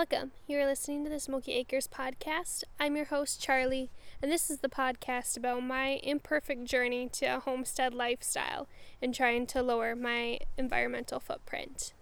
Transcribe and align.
Welcome. 0.00 0.30
You 0.46 0.56
are 0.56 0.66
listening 0.66 1.04
to 1.04 1.10
the 1.10 1.20
Smoky 1.20 1.52
Acres 1.52 1.86
podcast. 1.86 2.64
I'm 2.80 2.96
your 2.96 3.04
host, 3.04 3.38
Charlie, 3.38 3.90
and 4.22 4.32
this 4.32 4.50
is 4.50 4.60
the 4.60 4.70
podcast 4.70 5.36
about 5.36 5.62
my 5.62 6.00
imperfect 6.02 6.64
journey 6.64 7.06
to 7.12 7.26
a 7.26 7.40
homestead 7.40 7.92
lifestyle 7.92 8.66
and 9.02 9.14
trying 9.14 9.46
to 9.48 9.62
lower 9.62 9.94
my 9.94 10.38
environmental 10.56 11.20
footprint. 11.20 11.92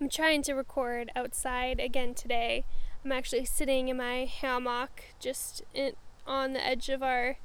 I'm 0.00 0.08
trying 0.08 0.42
to 0.42 0.52
record 0.52 1.10
outside 1.16 1.80
again 1.80 2.14
today. 2.14 2.64
I'm 3.04 3.10
actually 3.10 3.46
sitting 3.46 3.88
in 3.88 3.96
my 3.96 4.26
hammock 4.26 5.06
just 5.18 5.64
in, 5.74 5.94
on 6.24 6.52
the 6.52 6.64
edge 6.64 6.88
of 6.88 7.02
our 7.02 7.38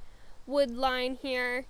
wood 0.46 0.70
line 0.70 1.18
here. 1.20 1.66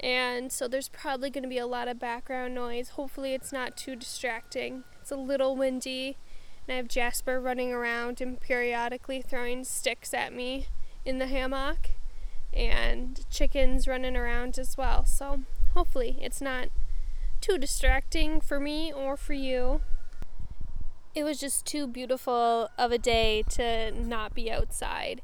And 0.00 0.50
so 0.50 0.66
there's 0.66 0.88
probably 0.88 1.30
going 1.30 1.44
to 1.44 1.48
be 1.48 1.58
a 1.58 1.68
lot 1.68 1.86
of 1.86 2.00
background 2.00 2.56
noise. 2.56 2.90
Hopefully, 2.90 3.32
it's 3.32 3.52
not 3.52 3.76
too 3.76 3.94
distracting. 3.94 4.82
It's 5.00 5.12
a 5.12 5.16
little 5.16 5.54
windy, 5.54 6.16
and 6.68 6.74
I 6.74 6.76
have 6.76 6.88
Jasper 6.88 7.40
running 7.40 7.72
around 7.72 8.20
and 8.20 8.38
periodically 8.38 9.22
throwing 9.22 9.64
sticks 9.64 10.12
at 10.12 10.34
me 10.34 10.66
in 11.04 11.18
the 11.18 11.26
hammock, 11.26 11.90
and 12.52 13.24
chickens 13.30 13.88
running 13.88 14.16
around 14.16 14.58
as 14.58 14.76
well. 14.76 15.06
So 15.06 15.44
hopefully, 15.72 16.18
it's 16.20 16.42
not 16.42 16.68
too 17.40 17.56
distracting 17.56 18.40
for 18.40 18.60
me 18.60 18.92
or 18.92 19.16
for 19.16 19.32
you 19.32 19.80
it 21.18 21.24
was 21.24 21.40
just 21.40 21.66
too 21.66 21.86
beautiful 21.86 22.70
of 22.78 22.92
a 22.92 22.98
day 22.98 23.42
to 23.50 23.90
not 23.90 24.34
be 24.34 24.50
outside. 24.50 25.20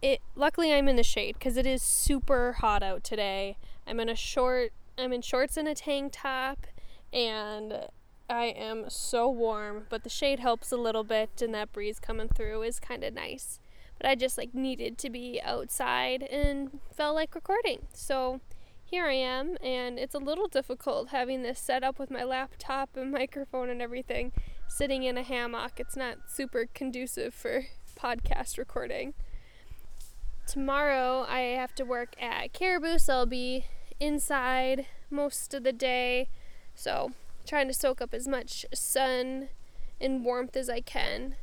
It 0.00 0.20
luckily 0.34 0.72
I'm 0.72 0.88
in 0.88 0.96
the 0.96 1.02
shade 1.02 1.38
cuz 1.38 1.56
it 1.56 1.66
is 1.66 1.82
super 1.82 2.54
hot 2.54 2.82
out 2.82 3.04
today. 3.04 3.56
I'm 3.86 4.00
in 4.00 4.08
a 4.08 4.14
short 4.14 4.72
I'm 4.96 5.12
in 5.12 5.22
shorts 5.22 5.56
and 5.56 5.68
a 5.68 5.74
tank 5.74 6.12
top 6.14 6.66
and 7.12 7.88
I 8.28 8.44
am 8.46 8.86
so 8.88 9.28
warm, 9.28 9.84
but 9.90 10.02
the 10.02 10.10
shade 10.10 10.40
helps 10.40 10.72
a 10.72 10.76
little 10.76 11.04
bit 11.04 11.42
and 11.42 11.54
that 11.54 11.72
breeze 11.72 12.00
coming 12.00 12.28
through 12.28 12.62
is 12.62 12.80
kind 12.80 13.04
of 13.04 13.14
nice. 13.14 13.60
But 13.98 14.08
I 14.08 14.14
just 14.14 14.38
like 14.38 14.54
needed 14.54 14.98
to 14.98 15.10
be 15.10 15.40
outside 15.42 16.22
and 16.22 16.80
felt 16.92 17.14
like 17.14 17.34
recording. 17.34 17.86
So 17.92 18.40
here 18.84 19.06
I 19.06 19.14
am, 19.14 19.56
and 19.62 19.98
it's 19.98 20.14
a 20.14 20.18
little 20.18 20.46
difficult 20.46 21.08
having 21.08 21.42
this 21.42 21.58
set 21.58 21.82
up 21.82 21.98
with 21.98 22.10
my 22.10 22.22
laptop 22.24 22.90
and 22.96 23.10
microphone 23.12 23.68
and 23.68 23.82
everything 23.82 24.32
sitting 24.68 25.02
in 25.02 25.18
a 25.18 25.22
hammock. 25.22 25.78
It's 25.78 25.96
not 25.96 26.18
super 26.28 26.66
conducive 26.72 27.34
for 27.34 27.66
podcast 27.98 28.56
recording. 28.58 29.14
Tomorrow 30.46 31.26
I 31.28 31.40
have 31.40 31.74
to 31.76 31.84
work 31.84 32.14
at 32.20 32.52
Caribou, 32.52 32.98
so 32.98 33.14
I'll 33.14 33.26
be 33.26 33.66
inside 34.00 34.86
most 35.10 35.54
of 35.54 35.62
the 35.62 35.72
day. 35.72 36.28
So, 36.74 37.12
trying 37.46 37.68
to 37.68 37.74
soak 37.74 38.00
up 38.00 38.14
as 38.14 38.26
much 38.26 38.66
sun 38.74 39.48
and 40.00 40.24
warmth 40.24 40.56
as 40.56 40.68
I 40.68 40.80
can. 40.80 41.36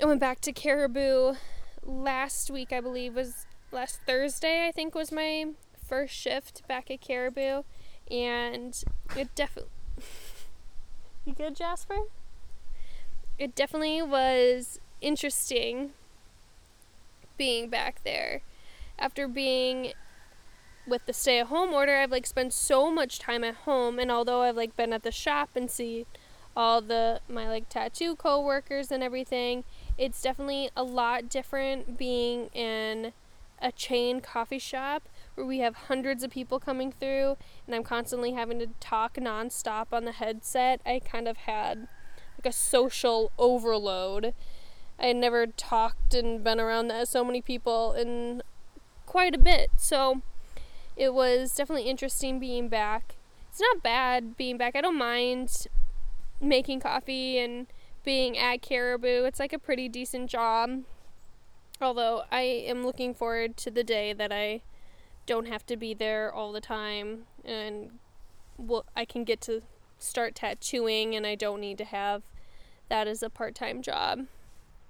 I 0.00 0.06
went 0.06 0.20
back 0.20 0.40
to 0.42 0.52
Caribou 0.52 1.34
last 1.82 2.50
week, 2.50 2.72
I 2.72 2.80
believe, 2.80 3.14
was 3.14 3.46
last 3.70 4.00
Thursday, 4.06 4.66
I 4.66 4.72
think, 4.72 4.94
was 4.94 5.12
my 5.12 5.46
first 5.86 6.14
shift 6.14 6.66
back 6.66 6.90
at 6.90 7.00
Caribou. 7.00 7.62
And 8.10 8.82
it 9.16 9.34
definitely. 9.34 9.70
You 11.24 11.34
good, 11.34 11.54
Jasper? 11.54 11.98
It 13.38 13.54
definitely 13.54 14.02
was 14.02 14.80
interesting 15.00 15.90
being 17.36 17.68
back 17.68 18.02
there. 18.02 18.42
After 18.98 19.28
being 19.28 19.92
with 20.86 21.06
the 21.06 21.12
stay 21.12 21.40
at 21.40 21.46
home 21.46 21.72
order, 21.72 21.96
I've 21.96 22.10
like 22.10 22.26
spent 22.26 22.52
so 22.52 22.90
much 22.90 23.18
time 23.18 23.44
at 23.44 23.54
home 23.54 23.98
and 23.98 24.10
although 24.10 24.42
I've 24.42 24.56
like 24.56 24.76
been 24.76 24.92
at 24.92 25.02
the 25.02 25.12
shop 25.12 25.50
and 25.54 25.70
see 25.70 26.06
all 26.56 26.80
the 26.82 27.20
my 27.28 27.48
like 27.48 27.68
tattoo 27.68 28.16
co-workers 28.16 28.90
and 28.90 29.02
everything, 29.02 29.64
it's 29.96 30.20
definitely 30.20 30.70
a 30.76 30.82
lot 30.82 31.28
different 31.28 31.96
being 31.96 32.46
in 32.48 33.12
a 33.60 33.70
chain 33.70 34.20
coffee 34.20 34.58
shop 34.58 35.08
where 35.34 35.46
we 35.46 35.60
have 35.60 35.74
hundreds 35.74 36.24
of 36.24 36.30
people 36.30 36.58
coming 36.58 36.92
through 36.92 37.36
and 37.66 37.74
I'm 37.74 37.84
constantly 37.84 38.32
having 38.32 38.58
to 38.58 38.66
talk 38.80 39.14
nonstop 39.14 39.86
on 39.92 40.04
the 40.04 40.12
headset, 40.12 40.80
I 40.84 40.98
kind 40.98 41.28
of 41.28 41.38
had 41.38 41.86
like 42.36 42.46
a 42.46 42.52
social 42.52 43.30
overload. 43.38 44.34
I 44.98 45.06
had 45.06 45.16
never 45.16 45.46
talked 45.46 46.12
and 46.12 46.42
been 46.42 46.60
around 46.60 46.88
that, 46.88 47.08
so 47.08 47.24
many 47.24 47.40
people 47.40 47.92
in 47.92 48.42
quite 49.06 49.34
a 49.34 49.38
bit. 49.38 49.70
So 49.76 50.22
it 50.96 51.14
was 51.14 51.54
definitely 51.54 51.88
interesting 51.88 52.38
being 52.38 52.68
back. 52.68 53.16
It's 53.50 53.60
not 53.60 53.82
bad 53.82 54.36
being 54.36 54.56
back. 54.56 54.76
I 54.76 54.80
don't 54.80 54.98
mind 54.98 55.66
making 56.40 56.80
coffee 56.80 57.38
and 57.38 57.66
being 58.04 58.36
at 58.36 58.62
Caribou. 58.62 59.24
It's 59.24 59.40
like 59.40 59.52
a 59.52 59.58
pretty 59.58 59.88
decent 59.88 60.30
job. 60.30 60.82
Although 61.80 62.22
I 62.30 62.42
am 62.42 62.84
looking 62.84 63.14
forward 63.14 63.56
to 63.58 63.70
the 63.70 63.84
day 63.84 64.12
that 64.12 64.32
I 64.32 64.62
don't 65.26 65.46
have 65.46 65.64
to 65.66 65.76
be 65.76 65.94
there 65.94 66.32
all 66.32 66.52
the 66.52 66.60
time 66.60 67.24
and 67.44 67.98
well, 68.58 68.84
I 68.96 69.04
can 69.04 69.24
get 69.24 69.40
to 69.42 69.62
start 69.98 70.34
tattooing 70.34 71.14
and 71.14 71.26
I 71.26 71.34
don't 71.34 71.60
need 71.60 71.78
to 71.78 71.84
have 71.84 72.22
that 72.88 73.08
as 73.08 73.22
a 73.22 73.30
part-time 73.30 73.82
job. 73.82 74.26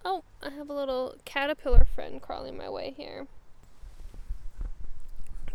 Oh, 0.05 0.25
I 0.43 0.51
have 0.51 0.69
a 0.69 0.75
little 0.75 1.15
caterpillar 1.25 1.87
friend 1.95 2.21
crawling 2.21 2.57
my 2.57 2.69
way 2.69 2.95
here. 2.97 3.27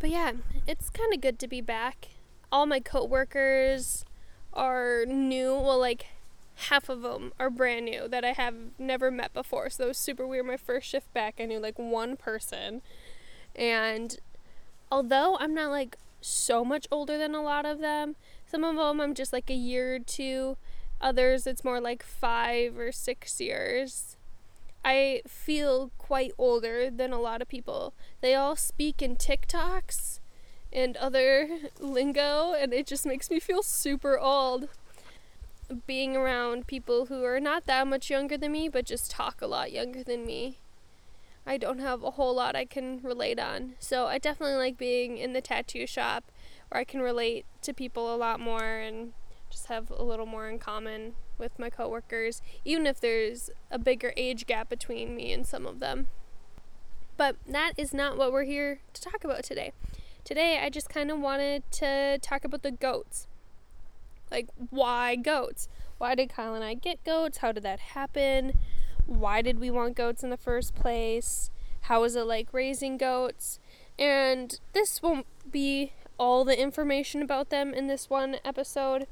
But 0.08 0.14
yeah, 0.14 0.32
it's 0.66 0.90
kind 0.90 1.14
of 1.14 1.20
good 1.20 1.38
to 1.40 1.50
be 1.50 1.60
back. 1.60 2.08
All 2.50 2.66
my 2.66 2.80
coworkers 2.80 4.06
are 4.54 5.04
new. 5.06 5.54
Well, 5.54 5.80
like 5.80 6.06
half 6.70 6.88
of 6.88 7.02
them 7.02 7.34
are 7.38 7.50
brand 7.50 7.84
new 7.88 8.08
that 8.08 8.24
I 8.24 8.32
have 8.32 8.56
never 8.80 9.12
met 9.12 9.34
before. 9.34 9.70
So 9.70 9.84
that 9.84 9.88
was 9.90 9.98
super 9.98 10.26
weird. 10.26 10.46
My 10.46 10.56
first 10.56 10.88
shift 10.88 11.14
back, 11.14 11.36
I 11.42 11.46
knew 11.46 11.60
like 11.60 11.78
one 11.78 12.16
person. 12.16 12.82
And 13.54 14.18
although 14.90 15.36
I'm 15.42 15.54
not 15.54 15.72
like 15.72 15.98
so 16.22 16.64
much 16.64 16.88
older 16.90 17.18
than 17.18 17.36
a 17.36 17.44
lot 17.44 17.66
of 17.66 17.80
them, 17.80 18.16
some 18.50 18.64
of 18.64 18.78
them 18.78 19.02
I'm 19.02 19.14
just 19.14 19.34
like 19.34 19.50
a 19.50 19.56
year 19.56 19.96
or 19.96 20.00
two, 20.00 20.56
others 21.02 21.46
it's 21.46 21.66
more 21.66 21.82
like 21.82 22.02
five 22.02 22.78
or 22.78 22.94
six 22.94 23.42
years. 23.42 24.16
I 24.84 25.22
feel 25.28 25.92
quite 25.98 26.32
older 26.38 26.90
than 26.90 27.12
a 27.12 27.20
lot 27.20 27.42
of 27.42 27.48
people. 27.48 27.94
They 28.22 28.36
all 28.36 28.56
speak 28.56 29.02
in 29.02 29.16
TikToks 29.16 30.20
and 30.72 30.96
other 30.98 31.50
lingo, 31.80 32.54
and 32.54 32.74
it 32.74 32.88
just 32.88 33.06
makes 33.06 33.30
me 33.30 33.40
feel 33.40 33.64
super 33.64 34.18
old 34.18 34.70
being 35.86 36.16
around 36.16 36.68
people 36.68 37.08
who 37.08 37.24
are 37.26 37.40
not 37.40 37.66
that 37.66 37.88
much 37.88 38.10
younger 38.10 38.38
than 38.38 38.52
me, 38.52 38.70
but 38.70 38.86
just 38.86 39.12
talk 39.12 39.42
a 39.42 39.48
lot 39.48 39.72
younger 39.72 40.04
than 40.04 40.26
me. 40.26 40.60
I 41.46 41.58
don't 41.58 41.80
have 41.80 42.04
a 42.04 42.12
whole 42.12 42.36
lot 42.36 42.56
I 42.56 42.66
can 42.66 43.00
relate 43.02 43.40
on. 43.40 43.76
So 43.80 44.08
I 44.08 44.18
definitely 44.18 44.58
like 44.58 44.78
being 44.78 45.18
in 45.18 45.34
the 45.34 45.42
tattoo 45.42 45.88
shop 45.88 46.26
where 46.70 46.82
I 46.82 46.84
can 46.84 47.02
relate 47.02 47.46
to 47.62 47.74
people 47.74 48.14
a 48.14 48.18
lot 48.18 48.40
more 48.40 48.78
and 48.78 49.14
just 49.50 49.68
have 49.68 49.92
a 49.92 50.04
little 50.04 50.26
more 50.26 50.50
in 50.50 50.60
common 50.60 51.14
with 51.38 51.58
my 51.60 51.70
coworkers, 51.70 52.42
even 52.66 52.86
if 52.86 53.00
there's 53.00 53.50
a 53.70 53.80
bigger 53.80 54.14
age 54.18 54.46
gap 54.46 54.70
between 54.70 55.16
me 55.16 55.32
and 55.32 55.46
some 55.46 55.66
of 55.66 55.80
them. 55.80 56.08
But 57.16 57.36
that 57.48 57.74
is 57.78 57.94
not 57.94 58.18
what 58.18 58.32
we're 58.32 58.44
here 58.44 58.80
to 58.94 59.02
talk 59.02 59.24
about 59.24 59.44
today. 59.44 59.72
Today, 60.24 60.60
I 60.62 60.70
just 60.70 60.90
kind 60.90 61.10
of 61.10 61.20
wanted 61.20 61.64
to 61.72 62.20
talk 62.22 62.44
about 62.44 62.64
the 62.64 62.72
goats. 62.72 63.28
Like, 64.30 64.48
why 64.70 65.16
goats? 65.16 65.68
Why 65.98 66.16
did 66.16 66.30
Kyle 66.30 66.54
and 66.54 66.64
I 66.64 66.74
get 66.74 67.04
goats? 67.04 67.40
How 67.40 67.52
did 67.52 67.64
that 67.64 67.80
happen? 67.80 68.54
why 69.08 69.42
did 69.42 69.60
we 69.60 69.72
want 69.72 69.96
goats 69.96 70.24
in 70.24 70.30
the 70.30 70.38
first 70.38 70.76
place? 70.76 71.50
How 71.82 72.04
is 72.04 72.16
it 72.16 72.24
like 72.24 72.50
raising 72.52 72.98
goats? 72.98 73.60
And 73.98 74.60
this 74.74 75.02
won't 75.02 75.26
be 75.50 75.94
all 76.20 76.44
the 76.44 76.60
information 76.60 77.22
about 77.22 77.50
them 77.50 77.74
in 77.74 77.88
this 77.88 78.10
one 78.10 78.38
episode. 78.44 79.08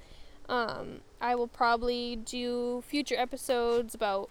Um, 0.48 1.02
I 1.20 1.36
will 1.36 1.48
probably 1.48 2.16
do 2.16 2.84
future 2.88 3.16
episodes 3.18 3.96
about 3.96 4.30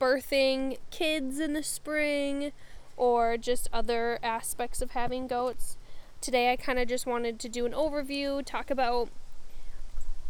birthing 0.00 0.78
kids 0.90 1.38
in 1.38 1.52
the 1.52 1.62
spring 1.62 2.52
or 2.96 3.36
just 3.36 3.68
other 3.72 4.18
aspects 4.22 4.80
of 4.80 4.92
having 4.92 5.26
goats. 5.26 5.76
Today, 6.20 6.52
I 6.52 6.56
kind 6.56 6.78
of 6.78 6.88
just 6.88 7.06
wanted 7.06 7.38
to 7.40 7.48
do 7.48 7.66
an 7.66 7.72
overview, 7.72 8.44
talk 8.44 8.70
about 8.70 9.08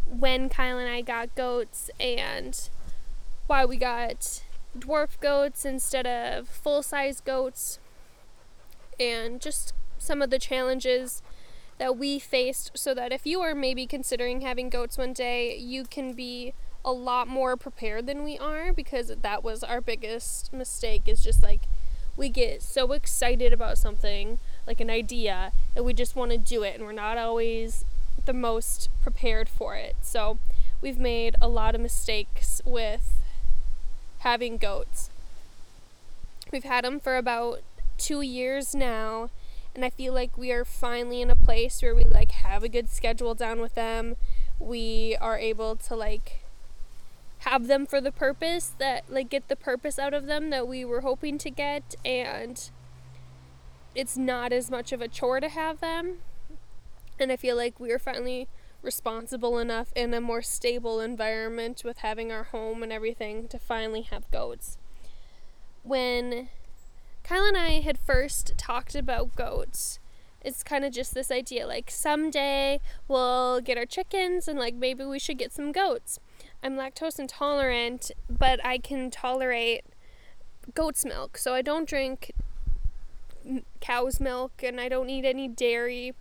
when 0.06 0.48
Kyle 0.48 0.78
and 0.78 0.88
I 0.88 1.02
got 1.02 1.34
goats 1.34 1.90
and 2.00 2.68
why 3.46 3.64
we 3.64 3.76
got 3.76 4.42
dwarf 4.78 5.20
goats 5.20 5.64
instead 5.64 6.06
of 6.06 6.48
full 6.48 6.82
size 6.82 7.20
goats, 7.20 7.78
and 8.98 9.40
just 9.40 9.72
some 9.98 10.22
of 10.22 10.30
the 10.30 10.38
challenges 10.38 11.22
that 11.80 11.96
we 11.96 12.18
faced 12.18 12.70
so 12.74 12.92
that 12.92 13.10
if 13.10 13.26
you 13.26 13.40
are 13.40 13.54
maybe 13.54 13.86
considering 13.86 14.42
having 14.42 14.68
goats 14.68 14.98
one 14.98 15.14
day, 15.14 15.56
you 15.56 15.84
can 15.84 16.12
be 16.12 16.52
a 16.84 16.92
lot 16.92 17.26
more 17.26 17.56
prepared 17.56 18.06
than 18.06 18.22
we 18.22 18.36
are 18.36 18.70
because 18.70 19.08
that 19.08 19.42
was 19.42 19.64
our 19.64 19.80
biggest 19.80 20.52
mistake 20.52 21.02
is 21.06 21.22
just 21.24 21.42
like 21.42 21.62
we 22.18 22.28
get 22.28 22.62
so 22.62 22.92
excited 22.92 23.50
about 23.50 23.78
something 23.78 24.38
like 24.66 24.78
an 24.78 24.90
idea 24.90 25.52
that 25.74 25.82
we 25.82 25.94
just 25.94 26.14
want 26.14 26.30
to 26.30 26.36
do 26.36 26.62
it 26.62 26.74
and 26.74 26.84
we're 26.84 26.92
not 26.92 27.16
always 27.16 27.86
the 28.26 28.34
most 28.34 28.90
prepared 29.02 29.48
for 29.48 29.74
it. 29.74 29.96
So 30.02 30.38
we've 30.82 30.98
made 30.98 31.34
a 31.40 31.48
lot 31.48 31.74
of 31.74 31.80
mistakes 31.80 32.60
with 32.66 33.14
having 34.18 34.58
goats. 34.58 35.08
We've 36.52 36.64
had 36.64 36.84
them 36.84 37.00
for 37.00 37.16
about 37.16 37.62
two 37.96 38.20
years 38.20 38.74
now, 38.74 39.30
and 39.74 39.84
I 39.84 39.90
feel 39.90 40.12
like 40.12 40.36
we 40.36 40.52
are 40.52 40.64
finally 40.64 41.22
in 41.22 41.30
a 41.30 41.36
place 41.36 41.80
where 41.82 41.94
we 41.94 42.04
like 42.04 42.32
have 42.32 42.62
a 42.62 42.68
good 42.68 42.88
schedule 42.88 43.34
down 43.34 43.60
with 43.60 43.74
them. 43.74 44.16
We 44.58 45.16
are 45.20 45.38
able 45.38 45.76
to 45.76 45.94
like 45.94 46.44
have 47.40 47.68
them 47.68 47.86
for 47.86 48.00
the 48.00 48.12
purpose 48.12 48.72
that 48.78 49.04
like 49.08 49.30
get 49.30 49.48
the 49.48 49.56
purpose 49.56 49.98
out 49.98 50.12
of 50.12 50.26
them 50.26 50.50
that 50.50 50.68
we 50.68 50.84
were 50.84 51.00
hoping 51.00 51.38
to 51.38 51.50
get 51.50 51.94
and 52.04 52.70
it's 53.94 54.16
not 54.16 54.52
as 54.52 54.70
much 54.70 54.92
of 54.92 55.00
a 55.00 55.08
chore 55.08 55.40
to 55.40 55.48
have 55.48 55.80
them. 55.80 56.18
And 57.18 57.32
I 57.32 57.36
feel 57.36 57.56
like 57.56 57.78
we 57.80 57.90
are 57.90 57.98
finally 57.98 58.48
responsible 58.82 59.58
enough 59.58 59.92
in 59.94 60.14
a 60.14 60.20
more 60.20 60.42
stable 60.42 61.00
environment 61.00 61.82
with 61.84 61.98
having 61.98 62.32
our 62.32 62.44
home 62.44 62.82
and 62.82 62.92
everything 62.92 63.46
to 63.48 63.58
finally 63.58 64.02
have 64.02 64.30
goats. 64.30 64.78
When 65.82 66.48
Kyle 67.22 67.44
and 67.44 67.56
I 67.56 67.80
had 67.80 67.98
first 67.98 68.54
talked 68.56 68.94
about 68.94 69.36
goats, 69.36 69.98
it's 70.42 70.62
kind 70.62 70.84
of 70.84 70.92
just 70.92 71.14
this 71.14 71.30
idea 71.30 71.66
like 71.66 71.90
someday 71.90 72.80
we'll 73.08 73.60
get 73.60 73.76
our 73.76 73.86
chickens 73.86 74.48
and 74.48 74.58
like 74.58 74.74
maybe 74.74 75.04
we 75.04 75.18
should 75.18 75.38
get 75.38 75.52
some 75.52 75.72
goats. 75.72 76.18
I'm 76.62 76.76
lactose 76.76 77.18
intolerant, 77.18 78.10
but 78.28 78.64
I 78.64 78.78
can 78.78 79.10
tolerate 79.10 79.84
goat's 80.74 81.04
milk, 81.04 81.38
so 81.38 81.54
I 81.54 81.62
don't 81.62 81.88
drink 81.88 82.32
cow's 83.80 84.20
milk 84.20 84.62
and 84.62 84.80
I 84.80 84.88
don't 84.88 85.10
eat 85.10 85.24
any 85.24 85.48
dairy. 85.48 86.14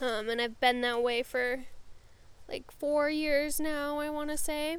Um, 0.00 0.28
and 0.28 0.40
I've 0.40 0.60
been 0.60 0.80
that 0.80 1.02
way 1.02 1.22
for 1.22 1.64
like 2.48 2.70
four 2.70 3.10
years 3.10 3.60
now, 3.60 3.98
I 3.98 4.10
want 4.10 4.30
to 4.30 4.36
say. 4.36 4.78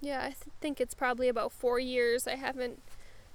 Yeah, 0.00 0.20
I 0.20 0.28
th- 0.28 0.54
think 0.60 0.80
it's 0.80 0.94
probably 0.94 1.28
about 1.28 1.52
four 1.52 1.78
years. 1.78 2.26
I 2.26 2.36
haven't 2.36 2.80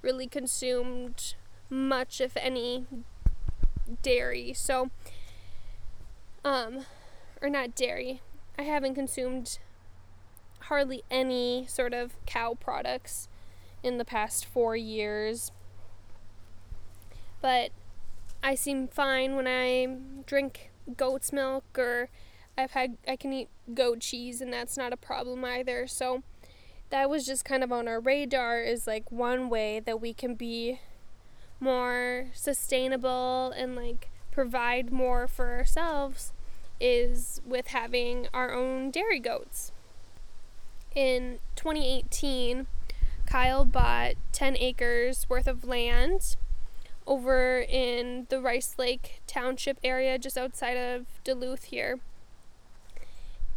really 0.02 0.28
consumed 0.28 1.36
much, 1.70 2.22
if 2.22 2.38
any, 2.38 2.86
dairy. 4.02 4.54
So, 4.54 4.90
um, 6.44 6.86
or 7.42 7.50
not 7.50 7.76
dairy. 7.76 8.22
I 8.58 8.64
haven't 8.64 8.96
consumed 8.96 9.60
hardly 10.62 11.04
any 11.12 11.66
sort 11.68 11.94
of 11.94 12.16
cow 12.26 12.56
products 12.60 13.28
in 13.84 13.98
the 13.98 14.06
past 14.06 14.46
four 14.46 14.76
years. 14.76 15.52
But 17.42 17.72
I 18.42 18.56
seem 18.56 18.88
fine 18.88 19.36
when 19.36 19.48
I 19.48 19.88
drink 20.26 20.72
goat's 20.98 21.32
milk 21.32 21.64
or 21.78 22.10
I've 22.58 22.72
had 22.72 22.98
I 23.08 23.16
can 23.16 23.34
eat 23.34 23.50
goat 23.74 24.00
cheese 24.00 24.42
and 24.42 24.52
that's 24.52 24.78
not 24.78 24.94
a 24.94 24.98
problem 24.98 25.44
either. 25.46 25.88
So 25.88 26.24
that 26.90 27.10
was 27.10 27.26
just 27.26 27.46
kind 27.46 27.64
of 27.64 27.72
on 27.72 27.88
our 27.88 28.00
radar 28.00 28.60
is 28.60 28.88
like 28.88 29.12
one 29.12 29.50
way 29.50 29.80
that 29.80 30.00
we 30.00 30.14
can 30.14 30.36
be 30.36 30.80
more 31.60 32.28
sustainable 32.34 33.52
and 33.56 33.76
like 33.76 34.10
provide 34.32 34.92
more 34.92 35.28
for 35.28 35.52
ourselves 35.52 36.34
is 36.80 37.42
with 37.46 37.68
having 37.68 38.28
our 38.34 38.54
own 38.54 38.92
dairy 38.92 39.20
goats. 39.20 39.72
In 40.94 41.40
2018, 41.56 42.68
Kyle 43.26 43.66
bought 43.66 44.14
10 44.32 44.58
acres 44.58 45.26
worth 45.30 45.48
of 45.48 45.66
land 45.66 46.36
over 47.08 47.60
in 47.62 48.28
the 48.30 48.40
Rice 48.42 48.76
Lake 48.78 49.22
Township 49.28 49.80
area 49.84 50.18
just 50.18 50.38
outside 50.38 50.78
of 50.78 51.06
Duluth 51.24 51.66
here. 51.66 52.00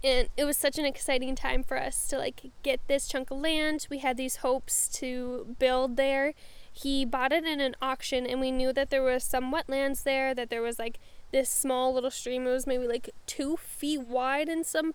And 0.02 0.28
it 0.36 0.44
was 0.44 0.56
such 0.56 0.78
an 0.78 0.84
exciting 0.84 1.34
time 1.34 1.64
for 1.64 1.76
us 1.76 2.06
to 2.08 2.18
like 2.18 2.52
get 2.62 2.80
this 2.86 3.08
chunk 3.08 3.30
of 3.30 3.38
land. 3.38 3.86
We 3.90 3.98
had 3.98 4.16
these 4.16 4.36
hopes 4.36 4.88
to 5.00 5.56
build 5.58 5.96
there. 5.96 6.34
He 6.72 7.04
bought 7.04 7.32
it 7.32 7.44
in 7.44 7.60
an 7.60 7.74
auction 7.82 8.24
and 8.24 8.40
we 8.40 8.52
knew 8.52 8.72
that 8.72 8.90
there 8.90 9.02
was 9.02 9.24
some 9.24 9.52
wetlands 9.52 10.04
there, 10.04 10.34
that 10.34 10.50
there 10.50 10.62
was 10.62 10.78
like 10.78 11.00
this 11.32 11.50
small 11.50 11.92
little 11.92 12.12
stream. 12.12 12.46
It 12.46 12.50
was 12.50 12.66
maybe 12.66 12.86
like 12.86 13.10
two 13.26 13.56
feet 13.56 14.02
wide 14.02 14.48
in 14.48 14.62
some 14.62 14.94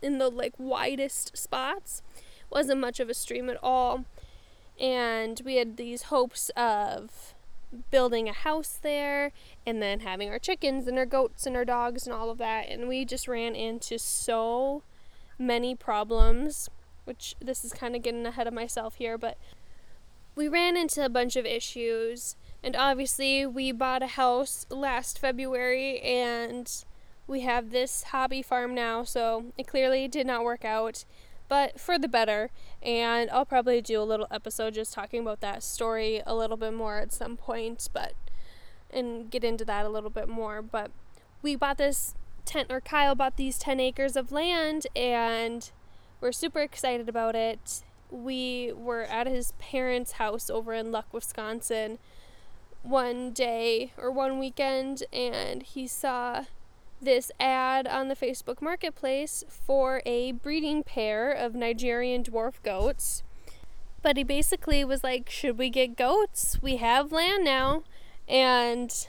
in 0.00 0.18
the 0.18 0.30
like 0.30 0.54
widest 0.56 1.36
spots. 1.36 2.02
Wasn't 2.48 2.80
much 2.80 3.00
of 3.00 3.10
a 3.10 3.14
stream 3.14 3.50
at 3.50 3.58
all. 3.60 4.04
And 4.80 5.40
we 5.44 5.56
had 5.56 5.76
these 5.76 6.04
hopes 6.04 6.50
of 6.56 7.33
building 7.90 8.28
a 8.28 8.32
house 8.32 8.78
there 8.80 9.32
and 9.66 9.82
then 9.82 10.00
having 10.00 10.30
our 10.30 10.38
chickens 10.38 10.86
and 10.86 10.98
our 10.98 11.06
goats 11.06 11.46
and 11.46 11.56
our 11.56 11.64
dogs 11.64 12.06
and 12.06 12.14
all 12.14 12.30
of 12.30 12.38
that. 12.38 12.68
And 12.68 12.88
we 12.88 13.04
just 13.04 13.28
ran 13.28 13.54
into 13.54 13.98
so 13.98 14.82
many 15.38 15.74
problems, 15.74 16.68
which 17.04 17.34
this 17.40 17.64
is 17.64 17.72
kind 17.72 17.96
of 17.96 18.02
getting 18.02 18.26
ahead 18.26 18.46
of 18.46 18.54
myself 18.54 18.96
here, 18.96 19.18
but 19.18 19.36
we 20.36 20.48
ran 20.48 20.76
into 20.76 21.04
a 21.04 21.08
bunch 21.08 21.36
of 21.36 21.46
issues. 21.46 22.36
And 22.62 22.74
obviously, 22.74 23.46
we 23.46 23.72
bought 23.72 24.02
a 24.02 24.08
house 24.08 24.66
last 24.70 25.18
February 25.18 26.00
and 26.00 26.70
we 27.26 27.40
have 27.40 27.70
this 27.70 28.04
hobby 28.04 28.42
farm 28.42 28.74
now, 28.74 29.02
so 29.04 29.46
it 29.56 29.66
clearly 29.66 30.08
did 30.08 30.26
not 30.26 30.44
work 30.44 30.64
out 30.64 31.04
but 31.48 31.78
for 31.80 31.98
the 31.98 32.08
better. 32.08 32.50
And 32.82 33.30
I'll 33.30 33.44
probably 33.44 33.80
do 33.80 34.00
a 34.00 34.04
little 34.04 34.26
episode 34.30 34.74
just 34.74 34.92
talking 34.92 35.20
about 35.20 35.40
that 35.40 35.62
story 35.62 36.22
a 36.26 36.34
little 36.34 36.56
bit 36.56 36.74
more 36.74 36.98
at 36.98 37.12
some 37.12 37.36
point, 37.36 37.88
but 37.92 38.14
and 38.90 39.30
get 39.30 39.42
into 39.44 39.64
that 39.64 39.84
a 39.84 39.88
little 39.88 40.10
bit 40.10 40.28
more. 40.28 40.62
But 40.62 40.90
we 41.42 41.56
bought 41.56 41.78
this 41.78 42.14
tent, 42.44 42.70
or 42.70 42.80
Kyle 42.80 43.14
bought 43.14 43.36
these 43.36 43.58
10 43.58 43.80
acres 43.80 44.16
of 44.16 44.32
land, 44.32 44.86
and 44.94 45.70
we're 46.20 46.32
super 46.32 46.60
excited 46.60 47.08
about 47.08 47.34
it. 47.34 47.82
We 48.10 48.72
were 48.72 49.02
at 49.04 49.26
his 49.26 49.52
parents' 49.58 50.12
house 50.12 50.48
over 50.48 50.72
in 50.72 50.92
Luck, 50.92 51.06
Wisconsin 51.12 51.98
one 52.82 53.30
day 53.32 53.92
or 53.96 54.10
one 54.10 54.38
weekend, 54.38 55.02
and 55.12 55.62
he 55.62 55.86
saw 55.86 56.44
this 57.04 57.30
ad 57.38 57.86
on 57.86 58.08
the 58.08 58.16
Facebook 58.16 58.60
Marketplace 58.60 59.44
for 59.48 60.02
a 60.06 60.32
breeding 60.32 60.82
pair 60.82 61.30
of 61.30 61.54
Nigerian 61.54 62.22
dwarf 62.22 62.54
goats. 62.62 63.22
But 64.02 64.16
he 64.16 64.24
basically 64.24 64.84
was 64.84 65.02
like, 65.02 65.30
Should 65.30 65.58
we 65.58 65.70
get 65.70 65.96
goats? 65.96 66.58
We 66.62 66.76
have 66.76 67.12
land 67.12 67.44
now. 67.44 67.84
And 68.28 69.06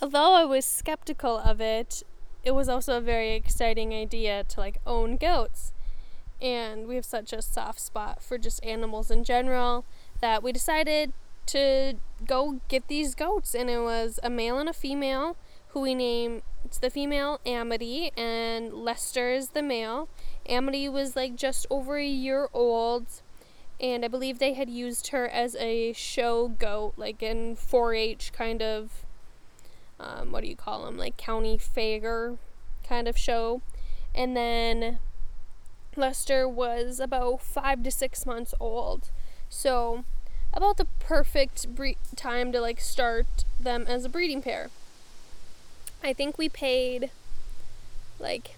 although 0.00 0.34
I 0.34 0.44
was 0.44 0.64
skeptical 0.64 1.38
of 1.38 1.60
it, 1.60 2.02
it 2.44 2.52
was 2.52 2.68
also 2.68 2.98
a 2.98 3.00
very 3.00 3.32
exciting 3.34 3.92
idea 3.92 4.44
to 4.44 4.60
like 4.60 4.78
own 4.86 5.16
goats. 5.16 5.72
And 6.40 6.86
we 6.86 6.96
have 6.96 7.04
such 7.04 7.32
a 7.32 7.40
soft 7.42 7.80
spot 7.80 8.22
for 8.22 8.38
just 8.38 8.64
animals 8.64 9.10
in 9.10 9.24
general 9.24 9.84
that 10.20 10.42
we 10.42 10.52
decided 10.52 11.12
to 11.46 11.94
go 12.26 12.60
get 12.68 12.88
these 12.88 13.14
goats. 13.14 13.54
And 13.54 13.70
it 13.70 13.80
was 13.80 14.20
a 14.22 14.30
male 14.30 14.58
and 14.58 14.68
a 14.68 14.74
female 14.74 15.36
who 15.76 15.82
we 15.82 15.94
name 15.94 16.40
it's 16.64 16.78
the 16.78 16.88
female 16.88 17.38
Amity 17.44 18.10
and 18.16 18.72
Lester 18.72 19.28
is 19.28 19.50
the 19.50 19.60
male. 19.60 20.08
Amity 20.48 20.88
was 20.88 21.14
like 21.14 21.36
just 21.36 21.66
over 21.68 21.98
a 21.98 22.06
year 22.06 22.48
old 22.54 23.04
and 23.78 24.02
I 24.02 24.08
believe 24.08 24.38
they 24.38 24.54
had 24.54 24.70
used 24.70 25.08
her 25.08 25.28
as 25.28 25.54
a 25.56 25.92
show 25.92 26.48
goat, 26.48 26.94
like 26.96 27.22
in 27.22 27.56
4-H 27.56 28.32
kind 28.32 28.62
of, 28.62 29.04
um, 30.00 30.32
what 30.32 30.44
do 30.44 30.48
you 30.48 30.56
call 30.56 30.86
them, 30.86 30.96
like 30.96 31.18
county 31.18 31.58
fair 31.58 32.36
kind 32.88 33.06
of 33.06 33.18
show. 33.18 33.60
And 34.14 34.34
then 34.34 34.98
Lester 35.94 36.48
was 36.48 37.00
about 37.00 37.42
five 37.42 37.82
to 37.82 37.90
six 37.90 38.24
months 38.24 38.54
old, 38.58 39.10
so 39.50 40.04
about 40.54 40.78
the 40.78 40.86
perfect 41.00 41.74
bre- 41.74 42.00
time 42.16 42.50
to 42.52 42.62
like 42.62 42.80
start 42.80 43.44
them 43.60 43.84
as 43.86 44.06
a 44.06 44.08
breeding 44.08 44.40
pair. 44.40 44.70
I 46.06 46.12
think 46.12 46.38
we 46.38 46.48
paid 46.48 47.10
like 48.20 48.54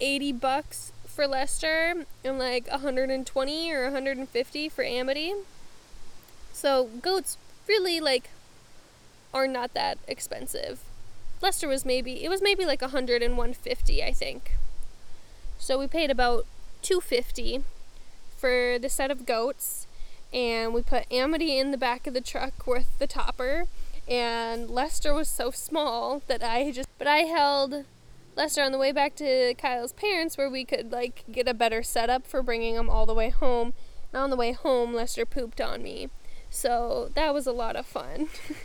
80 0.00 0.32
bucks 0.32 0.92
for 1.06 1.28
Lester 1.28 2.04
and 2.24 2.36
like 2.36 2.68
120 2.68 3.72
or 3.72 3.84
150 3.84 4.68
for 4.68 4.82
Amity. 4.82 5.34
So 6.52 6.88
goats 7.00 7.38
really 7.68 8.00
like 8.00 8.30
are 9.32 9.46
not 9.46 9.72
that 9.74 9.98
expensive. 10.08 10.80
Lester 11.40 11.68
was 11.68 11.84
maybe 11.84 12.24
it 12.24 12.28
was 12.28 12.42
maybe 12.42 12.66
like 12.66 12.82
100 12.82 13.22
and 13.22 13.36
150, 13.36 14.02
I 14.02 14.12
think. 14.12 14.56
So 15.60 15.78
we 15.78 15.86
paid 15.86 16.10
about 16.10 16.44
250 16.82 17.62
for 18.36 18.80
the 18.80 18.88
set 18.88 19.12
of 19.12 19.26
goats 19.26 19.86
and 20.32 20.74
we 20.74 20.82
put 20.82 21.06
Amity 21.12 21.56
in 21.56 21.70
the 21.70 21.78
back 21.78 22.08
of 22.08 22.14
the 22.14 22.20
truck 22.20 22.66
with 22.66 22.98
the 22.98 23.06
topper 23.06 23.68
and 24.10 24.68
Lester 24.68 25.14
was 25.14 25.28
so 25.28 25.52
small 25.52 26.22
that 26.26 26.42
I 26.42 26.72
just 26.72 26.88
but 26.98 27.06
I 27.06 27.18
held 27.18 27.84
Lester 28.36 28.62
on 28.62 28.72
the 28.72 28.78
way 28.78 28.90
back 28.90 29.14
to 29.16 29.54
Kyle's 29.54 29.92
parents 29.92 30.36
where 30.36 30.50
we 30.50 30.64
could 30.64 30.90
like 30.90 31.24
get 31.30 31.46
a 31.46 31.54
better 31.54 31.82
setup 31.82 32.26
for 32.26 32.42
bringing 32.42 32.74
him 32.74 32.90
all 32.90 33.06
the 33.06 33.14
way 33.14 33.30
home. 33.30 33.72
And 34.12 34.20
on 34.20 34.30
the 34.30 34.36
way 34.36 34.52
home, 34.52 34.92
Lester 34.92 35.24
pooped 35.24 35.60
on 35.60 35.82
me. 35.82 36.08
So 36.50 37.10
that 37.14 37.32
was 37.32 37.46
a 37.46 37.52
lot 37.52 37.76
of 37.76 37.86
fun. 37.86 38.28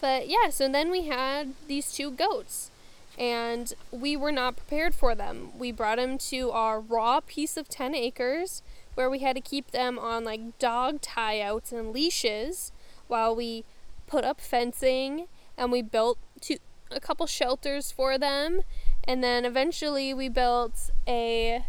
but 0.00 0.28
yeah, 0.28 0.48
so 0.48 0.68
then 0.68 0.90
we 0.90 1.06
had 1.06 1.52
these 1.66 1.92
two 1.92 2.10
goats. 2.10 2.70
and 3.18 3.74
we 3.90 4.16
were 4.16 4.32
not 4.32 4.56
prepared 4.56 4.94
for 4.94 5.14
them. 5.14 5.50
We 5.58 5.72
brought 5.72 5.98
them 5.98 6.18
to 6.18 6.50
our 6.52 6.80
raw 6.80 7.20
piece 7.20 7.56
of 7.56 7.68
10 7.68 7.94
acres 7.94 8.62
where 8.94 9.10
we 9.10 9.18
had 9.18 9.36
to 9.36 9.42
keep 9.42 9.72
them 9.72 9.98
on 9.98 10.24
like 10.24 10.58
dog 10.58 11.00
tie 11.00 11.40
outs 11.40 11.72
and 11.72 11.92
leashes 11.92 12.72
while 13.08 13.34
we 13.34 13.64
put 14.06 14.24
up 14.24 14.40
fencing 14.40 15.26
and 15.56 15.72
we 15.72 15.82
built 15.82 16.18
two, 16.40 16.56
a 16.90 17.00
couple 17.00 17.26
shelters 17.26 17.90
for 17.90 18.16
them 18.16 18.62
and 19.04 19.24
then 19.24 19.44
eventually 19.44 20.12
we 20.12 20.28
built 20.28 20.90
a 21.06 21.64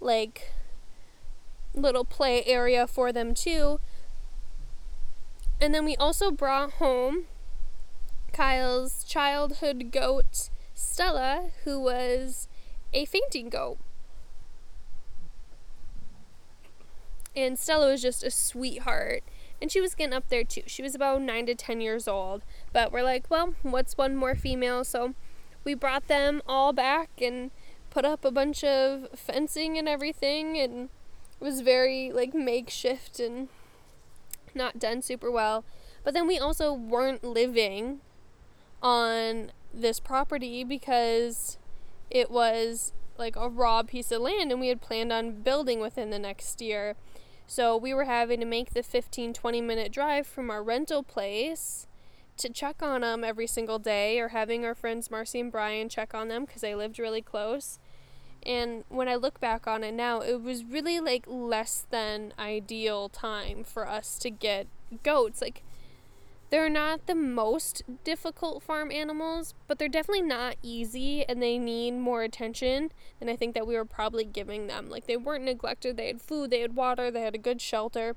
like 0.00 0.52
little 1.74 2.04
play 2.04 2.44
area 2.44 2.86
for 2.86 3.12
them 3.12 3.34
too. 3.34 3.80
And 5.60 5.74
then 5.74 5.84
we 5.84 5.96
also 5.96 6.30
brought 6.30 6.72
home 6.72 7.24
Kyle's 8.32 9.04
childhood 9.04 9.90
goat, 9.90 10.50
Stella, 10.74 11.50
who 11.64 11.80
was 11.80 12.48
a 12.92 13.04
fainting 13.06 13.48
goat. 13.48 13.78
And 17.34 17.58
Stella 17.58 17.90
was 17.90 18.02
just 18.02 18.22
a 18.22 18.30
sweetheart. 18.30 19.24
And 19.64 19.72
she 19.72 19.80
was 19.80 19.94
getting 19.94 20.12
up 20.12 20.28
there 20.28 20.44
too. 20.44 20.64
She 20.66 20.82
was 20.82 20.94
about 20.94 21.22
9 21.22 21.46
to 21.46 21.54
10 21.54 21.80
years 21.80 22.06
old. 22.06 22.42
But 22.74 22.92
we're 22.92 23.02
like, 23.02 23.24
well, 23.30 23.54
what's 23.62 23.96
one 23.96 24.14
more 24.14 24.34
female? 24.34 24.84
So 24.84 25.14
we 25.64 25.72
brought 25.72 26.06
them 26.06 26.42
all 26.46 26.74
back 26.74 27.08
and 27.16 27.50
put 27.88 28.04
up 28.04 28.26
a 28.26 28.30
bunch 28.30 28.62
of 28.62 29.08
fencing 29.16 29.78
and 29.78 29.88
everything. 29.88 30.58
And 30.58 30.90
it 31.40 31.44
was 31.44 31.62
very 31.62 32.12
like 32.12 32.34
makeshift 32.34 33.18
and 33.18 33.48
not 34.54 34.78
done 34.78 35.00
super 35.00 35.30
well. 35.30 35.64
But 36.04 36.12
then 36.12 36.26
we 36.26 36.38
also 36.38 36.74
weren't 36.74 37.24
living 37.24 38.00
on 38.82 39.50
this 39.72 39.98
property 39.98 40.62
because 40.62 41.56
it 42.10 42.30
was 42.30 42.92
like 43.16 43.34
a 43.34 43.48
raw 43.48 43.82
piece 43.82 44.12
of 44.12 44.20
land 44.20 44.52
and 44.52 44.60
we 44.60 44.68
had 44.68 44.82
planned 44.82 45.10
on 45.10 45.40
building 45.40 45.80
within 45.80 46.10
the 46.10 46.18
next 46.18 46.60
year. 46.60 46.96
So 47.46 47.76
we 47.76 47.94
were 47.94 48.04
having 48.04 48.40
to 48.40 48.46
make 48.46 48.72
the 48.72 48.82
15 48.82 49.32
20 49.32 49.60
minute 49.60 49.92
drive 49.92 50.26
from 50.26 50.50
our 50.50 50.62
rental 50.62 51.02
place 51.02 51.86
to 52.36 52.48
check 52.48 52.82
on 52.82 53.02
them 53.02 53.22
every 53.22 53.46
single 53.46 53.78
day 53.78 54.18
or 54.18 54.28
having 54.28 54.64
our 54.64 54.74
friends 54.74 55.10
Marcy 55.10 55.40
and 55.40 55.52
Brian 55.52 55.88
check 55.88 56.14
on 56.14 56.28
them 56.28 56.44
because 56.44 56.62
they 56.62 56.74
lived 56.74 56.98
really 56.98 57.22
close. 57.22 57.78
And 58.44 58.84
when 58.88 59.08
I 59.08 59.14
look 59.14 59.40
back 59.40 59.66
on 59.66 59.84
it 59.84 59.94
now, 59.94 60.20
it 60.20 60.42
was 60.42 60.64
really 60.64 61.00
like 61.00 61.24
less 61.26 61.86
than 61.90 62.34
ideal 62.38 63.08
time 63.08 63.64
for 63.64 63.88
us 63.88 64.18
to 64.18 64.30
get 64.30 64.66
goats. 65.02 65.40
Like, 65.40 65.62
they're 66.50 66.70
not 66.70 67.06
the 67.06 67.14
most 67.14 67.82
difficult 68.04 68.62
farm 68.62 68.90
animals, 68.90 69.54
but 69.66 69.78
they're 69.78 69.88
definitely 69.88 70.22
not 70.22 70.56
easy 70.62 71.24
and 71.28 71.42
they 71.42 71.58
need 71.58 71.92
more 71.92 72.22
attention 72.22 72.92
than 73.18 73.28
I 73.28 73.36
think 73.36 73.54
that 73.54 73.66
we 73.66 73.74
were 73.74 73.84
probably 73.84 74.24
giving 74.24 74.66
them. 74.66 74.88
Like, 74.88 75.06
they 75.06 75.16
weren't 75.16 75.44
neglected, 75.44 75.96
they 75.96 76.06
had 76.06 76.20
food, 76.20 76.50
they 76.50 76.60
had 76.60 76.76
water, 76.76 77.10
they 77.10 77.22
had 77.22 77.34
a 77.34 77.38
good 77.38 77.60
shelter. 77.60 78.16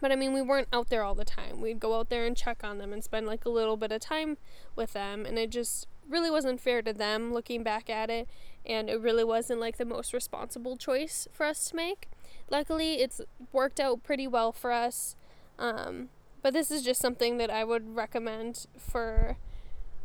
But 0.00 0.12
I 0.12 0.16
mean, 0.16 0.34
we 0.34 0.42
weren't 0.42 0.68
out 0.72 0.90
there 0.90 1.02
all 1.02 1.14
the 1.14 1.24
time. 1.24 1.60
We'd 1.60 1.80
go 1.80 1.98
out 1.98 2.10
there 2.10 2.26
and 2.26 2.36
check 2.36 2.62
on 2.62 2.78
them 2.78 2.92
and 2.92 3.02
spend 3.02 3.26
like 3.26 3.44
a 3.44 3.50
little 3.50 3.76
bit 3.78 3.92
of 3.92 4.00
time 4.00 4.36
with 4.74 4.92
them, 4.92 5.24
and 5.24 5.38
it 5.38 5.50
just 5.50 5.86
really 6.08 6.30
wasn't 6.30 6.60
fair 6.60 6.82
to 6.82 6.92
them 6.92 7.32
looking 7.32 7.62
back 7.62 7.90
at 7.90 8.10
it 8.10 8.28
and 8.66 8.90
it 8.90 9.00
really 9.00 9.24
wasn't 9.24 9.60
like 9.60 9.76
the 9.76 9.84
most 9.84 10.12
responsible 10.12 10.76
choice 10.76 11.28
for 11.32 11.46
us 11.46 11.68
to 11.68 11.76
make. 11.76 12.08
Luckily, 12.50 12.94
it's 13.00 13.20
worked 13.52 13.80
out 13.80 14.02
pretty 14.02 14.26
well 14.26 14.52
for 14.52 14.72
us. 14.72 15.16
Um, 15.58 16.08
but 16.46 16.52
this 16.52 16.70
is 16.70 16.82
just 16.82 17.00
something 17.00 17.38
that 17.38 17.50
I 17.50 17.64
would 17.64 17.96
recommend 17.96 18.68
for 18.78 19.36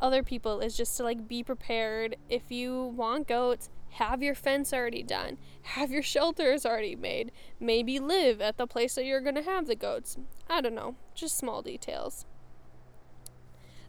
other 0.01 0.23
people 0.23 0.59
is 0.59 0.75
just 0.75 0.97
to 0.97 1.03
like 1.03 1.27
be 1.27 1.43
prepared. 1.43 2.15
If 2.29 2.49
you 2.49 2.85
want 2.95 3.27
goats, 3.27 3.69
have 3.91 4.23
your 4.23 4.33
fence 4.33 4.73
already 4.73 5.03
done. 5.03 5.37
Have 5.61 5.91
your 5.91 6.01
shelters 6.01 6.65
already 6.65 6.95
made. 6.95 7.31
Maybe 7.59 7.99
live 7.99 8.41
at 8.41 8.57
the 8.57 8.65
place 8.65 8.95
that 8.95 9.05
you're 9.05 9.21
going 9.21 9.35
to 9.35 9.43
have 9.43 9.67
the 9.67 9.75
goats. 9.75 10.17
I 10.49 10.61
don't 10.61 10.73
know, 10.73 10.95
just 11.13 11.37
small 11.37 11.61
details. 11.61 12.25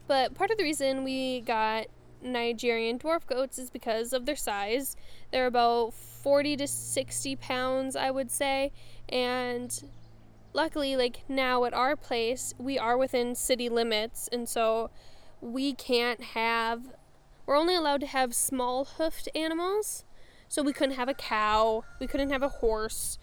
But 0.05 0.35
part 0.35 0.51
of 0.51 0.59
the 0.59 0.63
reason 0.63 1.03
we 1.03 1.41
got 1.41 1.87
Nigerian 2.21 2.99
dwarf 2.99 3.25
goats 3.25 3.57
is 3.57 3.71
because 3.71 4.13
of 4.13 4.27
their 4.27 4.35
size. 4.35 4.95
They're 5.31 5.47
about 5.47 5.95
40 5.95 6.57
to 6.57 6.67
60 6.67 7.35
pounds, 7.37 7.95
I 7.95 8.11
would 8.11 8.29
say. 8.29 8.71
And 9.09 9.83
luckily, 10.53 10.95
like 10.95 11.23
now 11.27 11.65
at 11.65 11.73
our 11.73 11.95
place, 11.95 12.53
we 12.57 12.77
are 12.77 12.97
within 12.97 13.35
city 13.35 13.69
limits. 13.69 14.29
And 14.31 14.47
so 14.47 14.89
we 15.41 15.73
can't 15.73 16.21
have, 16.21 16.93
we're 17.45 17.57
only 17.57 17.75
allowed 17.75 18.01
to 18.01 18.07
have 18.07 18.33
small 18.33 18.85
hoofed 18.85 19.29
animals. 19.35 20.05
So 20.47 20.61
we 20.61 20.73
couldn't 20.73 20.95
have 20.95 21.09
a 21.09 21.13
cow, 21.15 21.83
we 21.99 22.07
couldn't 22.07 22.29
have 22.29 22.43
a 22.43 22.49
horse. 22.49 23.17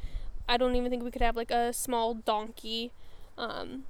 I 0.48 0.56
don't 0.56 0.74
even 0.74 0.90
think 0.90 1.04
we 1.04 1.12
could 1.12 1.22
have 1.22 1.36
like 1.36 1.52
a 1.52 1.72
small 1.72 2.14
donkey. 2.14 2.92
Um, 3.38 3.84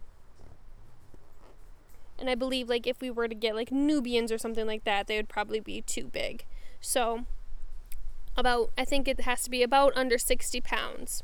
and 2.19 2.29
I 2.29 2.35
believe 2.35 2.69
like 2.69 2.87
if 2.87 3.01
we 3.01 3.11
were 3.11 3.29
to 3.29 3.35
get 3.35 3.55
like 3.55 3.73
Nubians 3.73 4.31
or 4.31 4.37
something 4.37 4.67
like 4.67 4.85
that, 4.85 5.07
they 5.07 5.17
would 5.17 5.29
probably 5.29 5.59
be 5.59 5.81
too 5.81 6.05
big. 6.05 6.45
So 6.81 7.25
about 8.37 8.71
I 8.77 8.85
think 8.85 9.09
it 9.09 9.21
has 9.23 9.43
to 9.45 9.51
be 9.51 9.63
about 9.63 9.97
under 9.97 10.19
60 10.19 10.61
pounds. 10.61 11.23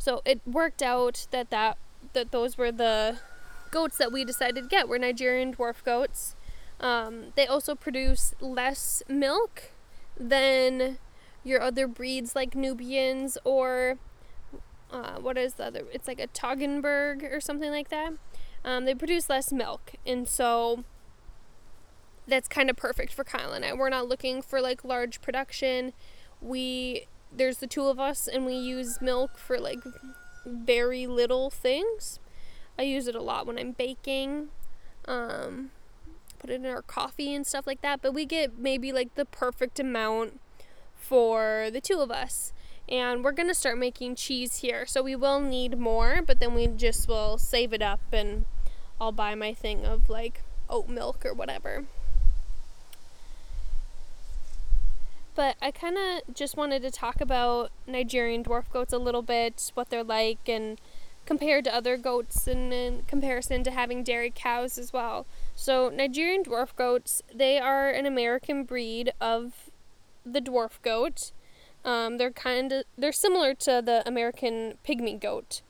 So 0.00 0.22
it 0.24 0.40
worked 0.46 0.82
out 0.82 1.26
that 1.30 1.50
that 1.50 1.78
that 2.14 2.32
those 2.32 2.58
were 2.58 2.72
the 2.72 3.18
goats 3.70 3.98
that 3.98 4.10
we 4.10 4.24
decided 4.24 4.64
to 4.64 4.68
get 4.68 4.88
were 4.88 4.98
Nigerian 4.98 5.54
dwarf 5.54 5.84
goats. 5.84 6.34
Um, 6.80 7.32
they 7.36 7.46
also 7.46 7.74
produce 7.74 8.34
less 8.40 9.02
milk 9.06 9.70
than 10.18 10.98
your 11.44 11.60
other 11.60 11.86
breeds 11.86 12.34
like 12.34 12.56
Nubians 12.56 13.38
or 13.44 13.98
uh, 14.90 15.20
what 15.20 15.38
is 15.38 15.54
the 15.54 15.66
other? 15.66 15.84
It's 15.92 16.08
like 16.08 16.18
a 16.18 16.26
Toggenburg 16.26 17.22
or 17.22 17.40
something 17.40 17.70
like 17.70 17.90
that 17.90 18.14
um, 18.64 18.84
they 18.84 18.94
produce 18.94 19.28
less 19.28 19.52
milk. 19.52 19.92
And 20.06 20.28
so 20.28 20.84
that's 22.26 22.48
kind 22.48 22.70
of 22.70 22.76
perfect 22.76 23.12
for 23.12 23.24
Kyle 23.24 23.52
and 23.52 23.64
I. 23.64 23.72
We're 23.72 23.88
not 23.88 24.08
looking 24.08 24.42
for 24.42 24.60
like 24.60 24.84
large 24.84 25.20
production. 25.20 25.92
We 26.40 27.06
there's 27.32 27.58
the 27.58 27.66
two 27.66 27.86
of 27.86 27.98
us 27.98 28.26
and 28.26 28.44
we 28.44 28.54
use 28.54 29.00
milk 29.00 29.38
for 29.38 29.58
like 29.58 29.80
very 30.44 31.06
little 31.06 31.50
things. 31.50 32.18
I 32.78 32.82
use 32.82 33.06
it 33.06 33.14
a 33.14 33.22
lot 33.22 33.46
when 33.46 33.58
I'm 33.58 33.72
baking. 33.72 34.48
Um, 35.06 35.70
put 36.38 36.50
it 36.50 36.54
in 36.54 36.66
our 36.66 36.82
coffee 36.82 37.34
and 37.34 37.46
stuff 37.46 37.66
like 37.66 37.82
that, 37.82 38.00
but 38.02 38.14
we 38.14 38.24
get 38.24 38.58
maybe 38.58 38.92
like 38.92 39.14
the 39.14 39.24
perfect 39.24 39.78
amount 39.78 40.40
for 40.94 41.68
the 41.72 41.80
two 41.80 42.00
of 42.00 42.10
us 42.10 42.52
and 42.88 43.22
we're 43.22 43.32
gonna 43.32 43.54
start 43.54 43.78
making 43.78 44.16
cheese 44.16 44.56
here. 44.56 44.84
So 44.84 45.02
we 45.02 45.14
will 45.14 45.40
need 45.40 45.78
more, 45.78 46.20
but 46.26 46.40
then 46.40 46.54
we 46.54 46.66
just 46.66 47.08
will 47.08 47.38
save 47.38 47.72
it 47.72 47.82
up 47.82 48.00
and 48.12 48.44
I'll 49.00 49.12
buy 49.12 49.34
my 49.34 49.54
thing 49.54 49.84
of 49.86 50.10
like 50.10 50.42
oat 50.68 50.88
milk 50.88 51.24
or 51.24 51.32
whatever. 51.32 51.84
But 55.40 55.56
I 55.62 55.70
kind 55.70 55.96
of 55.96 56.34
just 56.34 56.58
wanted 56.58 56.82
to 56.82 56.90
talk 56.90 57.18
about 57.22 57.70
Nigerian 57.86 58.44
dwarf 58.44 58.64
goats 58.70 58.92
a 58.92 58.98
little 58.98 59.22
bit, 59.22 59.70
what 59.72 59.88
they're 59.88 60.04
like, 60.04 60.46
and 60.46 60.78
compared 61.24 61.64
to 61.64 61.74
other 61.74 61.96
goats 61.96 62.46
and 62.46 62.74
in 62.74 63.04
comparison 63.06 63.64
to 63.64 63.70
having 63.70 64.04
dairy 64.04 64.30
cows 64.34 64.76
as 64.76 64.92
well. 64.92 65.24
So, 65.56 65.88
Nigerian 65.88 66.44
dwarf 66.44 66.76
goats, 66.76 67.22
they 67.34 67.58
are 67.58 67.88
an 67.88 68.04
American 68.04 68.64
breed 68.64 69.14
of 69.18 69.70
the 70.26 70.42
dwarf 70.42 70.72
goat. 70.82 71.32
Um, 71.86 72.18
they're 72.18 72.30
kind 72.30 72.70
of 72.70 72.84
they're 72.98 73.10
similar 73.10 73.54
to 73.54 73.80
the 73.82 74.02
American 74.04 74.74
pygmy 74.86 75.18
goat, 75.18 75.62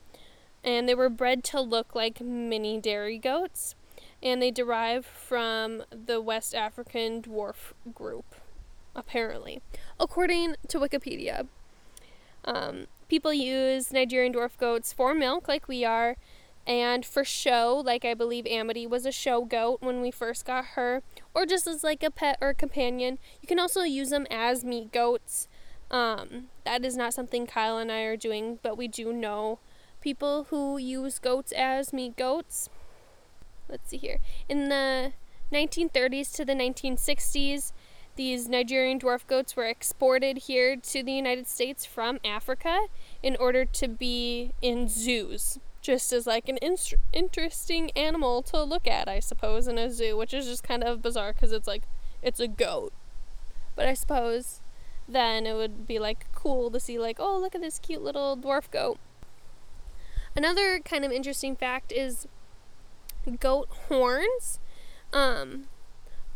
and 0.64 0.88
they 0.88 0.96
were 0.96 1.08
bred 1.08 1.44
to 1.44 1.60
look 1.60 1.94
like 1.94 2.20
mini 2.20 2.80
dairy 2.80 3.18
goats, 3.18 3.76
and 4.20 4.42
they 4.42 4.50
derive 4.50 5.06
from 5.06 5.84
the 5.92 6.20
West 6.20 6.56
African 6.56 7.22
dwarf 7.22 7.72
group, 7.94 8.34
apparently, 8.94 9.60
according 9.98 10.56
to 10.68 10.78
Wikipedia. 10.78 11.46
Um, 12.44 12.86
people 13.08 13.32
use 13.34 13.92
Nigerian 13.92 14.32
dwarf 14.32 14.56
goats 14.58 14.92
for 14.92 15.14
milk, 15.14 15.48
like 15.48 15.68
we 15.68 15.84
are, 15.84 16.16
and 16.66 17.04
for 17.04 17.24
show, 17.24 17.82
like 17.84 18.04
I 18.04 18.14
believe 18.14 18.46
Amity 18.46 18.86
was 18.86 19.06
a 19.06 19.12
show 19.12 19.44
goat 19.44 19.78
when 19.80 20.00
we 20.00 20.10
first 20.10 20.44
got 20.44 20.64
her, 20.76 21.02
or 21.34 21.46
just 21.46 21.66
as 21.66 21.82
like 21.82 22.02
a 22.02 22.10
pet 22.10 22.38
or 22.40 22.54
companion. 22.54 23.18
You 23.40 23.48
can 23.48 23.58
also 23.58 23.82
use 23.82 24.10
them 24.10 24.26
as 24.30 24.64
meat 24.64 24.92
goats. 24.92 25.48
Um, 25.90 26.44
that 26.64 26.84
is 26.84 26.96
not 26.96 27.14
something 27.14 27.46
Kyle 27.46 27.78
and 27.78 27.90
I 27.90 28.02
are 28.02 28.16
doing, 28.16 28.60
but 28.62 28.78
we 28.78 28.86
do 28.86 29.12
know 29.12 29.58
people 30.00 30.44
who 30.44 30.78
use 30.78 31.18
goats 31.18 31.52
as 31.52 31.92
meat 31.92 32.16
goats. 32.16 32.70
Let's 33.68 33.90
see 33.90 33.96
here. 33.96 34.18
In 34.48 34.68
the 34.68 35.12
1930s 35.52 36.32
to 36.36 36.44
the 36.44 36.54
1960s, 36.54 37.72
these 38.16 38.48
Nigerian 38.48 38.98
dwarf 38.98 39.26
goats 39.26 39.56
were 39.56 39.66
exported 39.66 40.38
here 40.38 40.76
to 40.76 41.02
the 41.02 41.12
United 41.12 41.46
States 41.46 41.84
from 41.84 42.18
Africa 42.24 42.86
in 43.22 43.36
order 43.36 43.64
to 43.64 43.88
be 43.88 44.52
in 44.60 44.88
zoos, 44.88 45.58
just 45.80 46.12
as 46.12 46.26
like 46.26 46.48
an 46.48 46.56
in- 46.58 46.76
interesting 47.12 47.90
animal 47.96 48.42
to 48.42 48.62
look 48.62 48.86
at, 48.86 49.08
I 49.08 49.20
suppose, 49.20 49.68
in 49.68 49.78
a 49.78 49.90
zoo, 49.90 50.16
which 50.16 50.34
is 50.34 50.46
just 50.46 50.62
kind 50.62 50.84
of 50.84 51.02
bizarre 51.02 51.32
because 51.32 51.52
it's 51.52 51.68
like 51.68 51.84
it's 52.22 52.40
a 52.40 52.48
goat. 52.48 52.92
But 53.74 53.86
I 53.86 53.94
suppose 53.94 54.60
then 55.08 55.46
it 55.46 55.54
would 55.54 55.86
be 55.86 55.98
like 55.98 56.26
cool 56.32 56.70
to 56.70 56.80
see 56.80 56.98
like, 56.98 57.16
oh, 57.18 57.38
look 57.38 57.54
at 57.54 57.60
this 57.60 57.78
cute 57.78 58.02
little 58.02 58.36
dwarf 58.36 58.70
goat. 58.70 58.98
Another 60.36 60.78
kind 60.80 61.04
of 61.04 61.10
interesting 61.10 61.56
fact 61.56 61.92
is 61.92 62.28
goat 63.38 63.68
horns 63.88 64.60
um, 65.12 65.64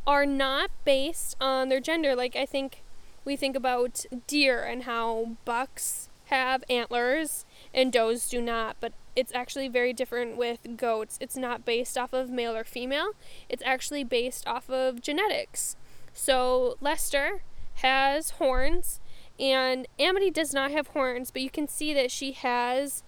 are 0.07 0.27
not 0.27 0.71
based 0.85 1.37
on 1.41 1.69
their 1.69 1.81
gender. 1.81 2.15
Like 2.15 2.37
I 2.37 2.47
think 2.47 2.83
we 3.25 3.37
think 3.37 3.57
about 3.57 4.05
deer 4.27 4.63
and 4.63 4.85
how 4.85 5.37
bucks 5.45 6.09
have 6.27 6.65
antlers 6.69 7.45
and 7.73 7.93
does 7.93 8.29
do 8.29 8.41
not, 8.41 8.77
but 8.81 8.93
it's 9.17 9.35
actually 9.35 9.69
very 9.69 9.93
different 9.93 10.37
with 10.37 10.77
goats. 10.77 11.19
It's 11.21 11.37
not 11.37 11.65
based 11.65 11.97
off 11.97 12.13
of 12.13 12.31
male 12.31 12.57
or 12.57 12.65
female, 12.65 13.11
it's 13.49 13.63
actually 13.65 14.05
based 14.05 14.47
off 14.47 14.69
of 14.69 15.01
genetics. 15.01 15.77
So 16.13 16.77
Lester 16.81 17.43
has 17.77 18.31
horns, 18.31 19.01
and 19.39 19.87
Amity 19.99 20.31
does 20.31 20.53
not 20.53 20.71
have 20.71 20.89
horns, 20.89 21.31
but 21.31 21.43
you 21.43 21.51
can 21.51 21.69
see 21.69 21.93
that 21.95 22.11
she 22.11 22.33
has 22.33 23.03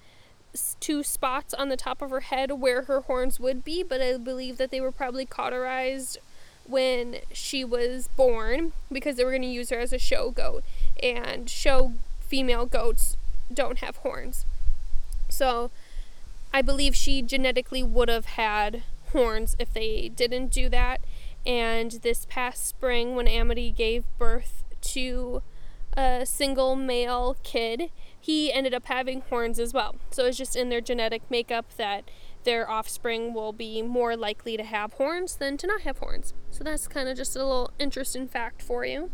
two 0.81 1.03
spots 1.03 1.53
on 1.55 1.69
the 1.69 1.77
top 1.77 2.01
of 2.01 2.11
her 2.11 2.21
head 2.21 2.53
where 2.53 2.83
her 2.83 3.03
horns 3.03 3.39
would 3.39 3.65
be, 3.65 3.83
but 3.83 4.01
I 4.01 4.17
believe 4.17 4.59
that 4.59 4.71
they 4.71 4.81
were 4.81 4.93
probably 4.93 5.27
cauterized 5.27 6.19
when 6.69 7.17
she 7.33 7.65
was 7.65 8.09
born 8.17 8.73
because 8.91 9.17
they 9.17 9.25
were 9.25 9.31
going 9.31 9.43
to 9.43 9.49
use 9.49 9.71
her 9.71 9.79
as 9.79 9.93
a 9.93 9.99
show 9.99 10.31
goat. 10.31 10.65
And 11.03 11.49
show 11.49 11.93
female 12.21 12.67
goats 12.67 13.17
don't 13.53 13.79
have 13.79 13.97
horns. 13.97 14.45
So 15.29 15.71
I 16.53 16.63
believe 16.63 16.95
she 16.97 17.23
genetically 17.23 17.83
would 17.83 18.09
have 18.09 18.27
had 18.27 18.83
horns 19.13 19.57
if 19.59 19.73
they 19.73 20.09
didn't 20.09 20.49
do 20.49 20.69
that. 20.69 21.01
And 21.45 21.93
this 22.03 22.27
past 22.29 22.67
spring, 22.67 23.15
when 23.15 23.29
Amity 23.29 23.71
gave 23.71 24.05
birth 24.19 24.65
to 24.81 25.43
a 25.97 26.27
single 26.27 26.77
male 26.77 27.37
kid, 27.43 27.91
he 28.21 28.53
ended 28.53 28.75
up 28.75 28.87
having 28.87 29.21
horns 29.23 29.59
as 29.59 29.73
well. 29.73 29.97
So 30.11 30.27
it's 30.27 30.37
just 30.37 30.57
in 30.57 30.69
their 30.69 30.81
genetic 30.81 31.23
makeup 31.31 31.67
that 31.77 32.05
their 32.47 32.71
offspring 32.71 33.35
will 33.35 33.53
be 33.53 33.83
more 33.83 34.17
likely 34.17 34.57
to 34.57 34.63
have 34.63 34.95
horns 34.95 35.37
than 35.37 35.57
to 35.59 35.67
not 35.67 35.83
have 35.83 35.99
horns. 35.99 36.33
So 36.51 36.65
that's 36.65 36.89
kind 36.89 37.09
of 37.09 37.17
just 37.17 37.35
a 37.37 37.41
little 37.41 37.73
interesting 37.79 38.29
fact 38.29 38.63
for 38.63 38.87
you. 38.87 39.11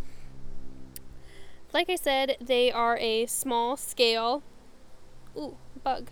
Like 1.72 1.88
I 1.88 1.96
said, 1.96 2.36
they 2.40 2.70
are 2.70 2.98
a 2.98 3.24
small 3.24 3.78
scale. 3.78 4.42
Ooh, 5.34 5.56
bug. 5.82 6.10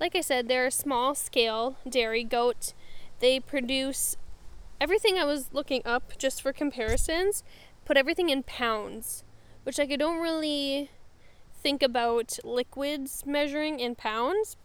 Like 0.00 0.16
I 0.16 0.20
said, 0.20 0.48
they're 0.48 0.66
a 0.66 0.72
small 0.72 1.14
scale 1.14 1.76
dairy 1.88 2.24
goat. 2.24 2.74
They 3.20 3.38
produce 3.38 4.16
everything 4.80 5.16
I 5.16 5.24
was 5.24 5.50
looking 5.52 5.82
up 5.84 6.18
just 6.18 6.42
for 6.42 6.52
comparisons, 6.52 7.44
put 7.84 7.96
everything 7.96 8.30
in 8.30 8.42
pounds, 8.42 9.22
which 9.62 9.78
like 9.78 9.92
I 9.92 9.96
don't 9.96 10.20
really 10.20 10.90
think 11.62 11.84
about 11.84 12.36
liquids 12.42 13.22
measuring 13.24 13.78
in 13.78 13.94
pounds, 13.94 14.56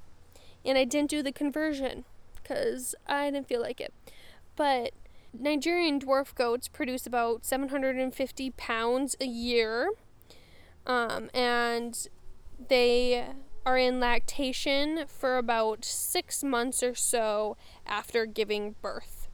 and 0.66 0.78
I 0.78 0.84
didn't 0.84 1.10
do 1.10 1.24
the 1.24 1.32
conversion 1.32 2.06
because 2.36 2.96
I 3.08 3.30
didn't 3.32 3.48
feel 3.48 3.62
like 3.62 3.80
it. 3.80 3.94
But 4.56 4.92
Nigerian 5.38 6.00
dwarf 6.00 6.34
goats 6.36 6.68
produce 6.68 7.06
about 7.06 7.46
750 7.46 8.52
pounds 8.52 9.16
a 9.22 9.26
year, 9.26 9.92
um, 10.86 11.30
and 11.34 12.08
they 12.68 13.28
are 13.66 13.78
in 13.78 14.00
lactation 14.00 15.06
for 15.08 15.38
about 15.38 15.86
six 15.86 16.44
months 16.44 16.82
or 16.82 16.96
so 16.96 17.56
after 17.86 18.26
giving 18.26 18.76
birth. 18.82 19.28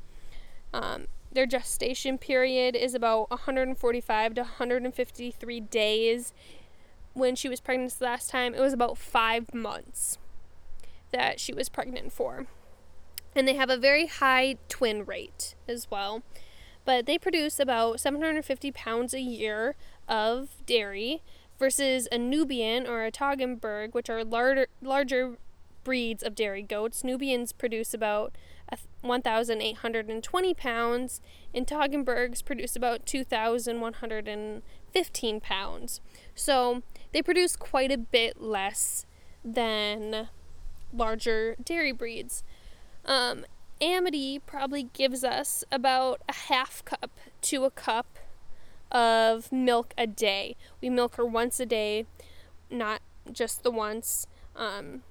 Um, 0.73 1.07
their 1.31 1.45
gestation 1.45 2.17
period 2.17 2.75
is 2.75 2.93
about 2.93 3.29
145 3.29 4.33
to 4.35 4.41
153 4.41 5.59
days. 5.61 6.33
When 7.13 7.35
she 7.35 7.47
was 7.47 7.61
pregnant 7.61 7.95
last 8.01 8.29
time, 8.29 8.53
it 8.53 8.59
was 8.59 8.73
about 8.73 8.97
five 8.97 9.53
months 9.53 10.17
that 11.15 11.39
she 11.39 11.53
was 11.53 11.69
pregnant 11.69 12.11
for 12.11 12.47
and 13.35 13.47
they 13.47 13.53
have 13.53 13.69
a 13.69 13.77
very 13.77 14.07
high 14.07 14.55
twin 14.69 15.05
rate 15.05 15.53
as 15.67 15.91
well. 15.91 16.23
But 16.85 17.05
they 17.05 17.19
produce 17.19 17.59
about 17.59 17.99
750 17.99 18.71
pounds 18.71 19.13
a 19.13 19.19
year 19.19 19.75
of 20.07 20.65
dairy 20.65 21.21
versus 21.59 22.07
a 22.11 22.17
Nubian 22.17 22.87
or 22.87 23.03
a 23.03 23.11
Toggenburg, 23.11 23.93
which 23.93 24.09
are 24.09 24.23
larger, 24.23 24.67
larger 24.81 25.37
breeds 25.83 26.23
of 26.23 26.33
dairy 26.35 26.61
goats. 26.61 27.03
Nubians 27.03 27.51
produce 27.51 27.93
about 27.93 28.33
1,820 29.01 30.53
pounds, 30.53 31.19
and 31.53 31.67
Toggenburgs 31.67 32.45
produce 32.45 32.75
about 32.75 33.05
2,115 33.05 35.41
pounds. 35.41 36.01
So 36.33 36.81
they 37.13 37.21
produce 37.21 37.55
quite 37.55 37.91
a 37.91 37.97
bit 37.97 38.41
less 38.41 39.05
than 39.43 40.29
larger 40.95 41.55
dairy 41.63 41.91
breeds. 41.91 42.43
Um, 43.05 43.45
Amity 43.81 44.39
probably 44.39 44.83
gives 44.93 45.23
us 45.23 45.63
about 45.71 46.21
a 46.29 46.33
half 46.33 46.83
cup 46.85 47.11
to 47.41 47.65
a 47.65 47.71
cup 47.71 48.17
of 48.91 49.51
milk 49.51 49.93
a 49.97 50.07
day. 50.07 50.55
We 50.81 50.89
milk 50.89 51.15
her 51.15 51.25
once 51.25 51.59
a 51.59 51.65
day, 51.65 52.05
not 52.71 53.01
just 53.31 53.63
the 53.63 53.71
once. 53.71 54.27
Um, 54.55 55.03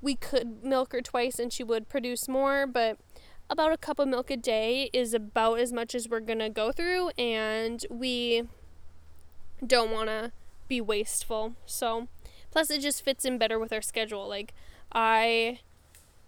we 0.00 0.14
could 0.14 0.62
milk 0.64 0.92
her 0.92 1.00
twice 1.00 1.38
and 1.38 1.52
she 1.52 1.64
would 1.64 1.88
produce 1.88 2.28
more, 2.28 2.66
but 2.66 2.98
about 3.50 3.72
a 3.72 3.76
cup 3.76 3.98
of 3.98 4.08
milk 4.08 4.30
a 4.30 4.36
day 4.36 4.88
is 4.92 5.12
about 5.12 5.58
as 5.58 5.72
much 5.72 5.94
as 5.94 6.08
we're 6.08 6.20
gonna 6.20 6.48
go 6.48 6.72
through, 6.72 7.10
and 7.18 7.84
we 7.90 8.44
don't 9.64 9.90
wanna 9.90 10.32
be 10.68 10.80
wasteful. 10.80 11.54
So, 11.66 12.08
plus, 12.50 12.70
it 12.70 12.80
just 12.80 13.04
fits 13.04 13.24
in 13.24 13.38
better 13.38 13.58
with 13.58 13.72
our 13.72 13.82
schedule. 13.82 14.26
Like, 14.26 14.54
I 14.92 15.60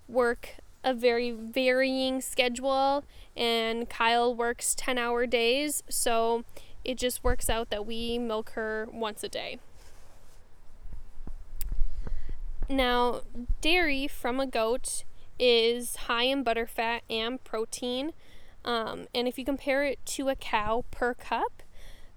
work 0.09 0.57
a 0.83 0.93
very 0.95 1.31
varying 1.31 2.21
schedule, 2.21 3.05
and 3.37 3.89
Kyle 3.89 4.35
works 4.35 4.75
10 4.75 4.99
hour 4.99 5.27
days, 5.27 5.83
so 5.89 6.45
it 6.85 6.99
just 6.99 7.25
works 7.25 7.49
out 7.49 7.71
that 7.71 7.87
we 7.87 8.19
milk 8.19 8.51
her 8.51 8.87
once 8.93 9.25
a 9.25 9.29
day. 9.29 9.59
Now, 12.69 13.23
dairy 13.61 14.09
from 14.09 14.41
a 14.41 14.47
goat 14.47 15.05
is 15.39 15.97
high 15.97 16.25
in 16.25 16.45
butterfat 16.45 17.01
and 17.11 17.43
protein. 17.45 18.13
Um, 18.65 19.07
and 19.15 19.29
if 19.29 19.39
you 19.39 19.45
compare 19.45 19.85
it 19.85 20.05
to 20.07 20.29
a 20.29 20.37
cow 20.37 20.85
per 20.91 21.13
cup, 21.13 21.63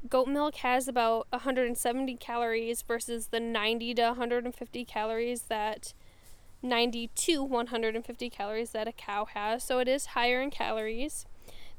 goat 0.10 0.28
milk 0.28 0.56
has 0.56 0.88
about 0.88 1.28
170 1.32 2.16
calories 2.16 2.82
versus 2.82 3.28
the 3.28 3.40
90 3.40 3.96
to 3.96 4.04
150 4.04 4.86
calories 4.86 5.42
that 5.44 5.94
90 6.62 7.10
to 7.16 7.44
150 7.44 8.30
calories 8.30 8.72
that 8.72 8.88
a 8.88 8.92
cow 8.92 9.26
has, 9.26 9.64
so 9.64 9.80
it 9.80 9.88
is 9.88 10.08
higher 10.08 10.42
in 10.42 10.50
calories. 10.50 11.26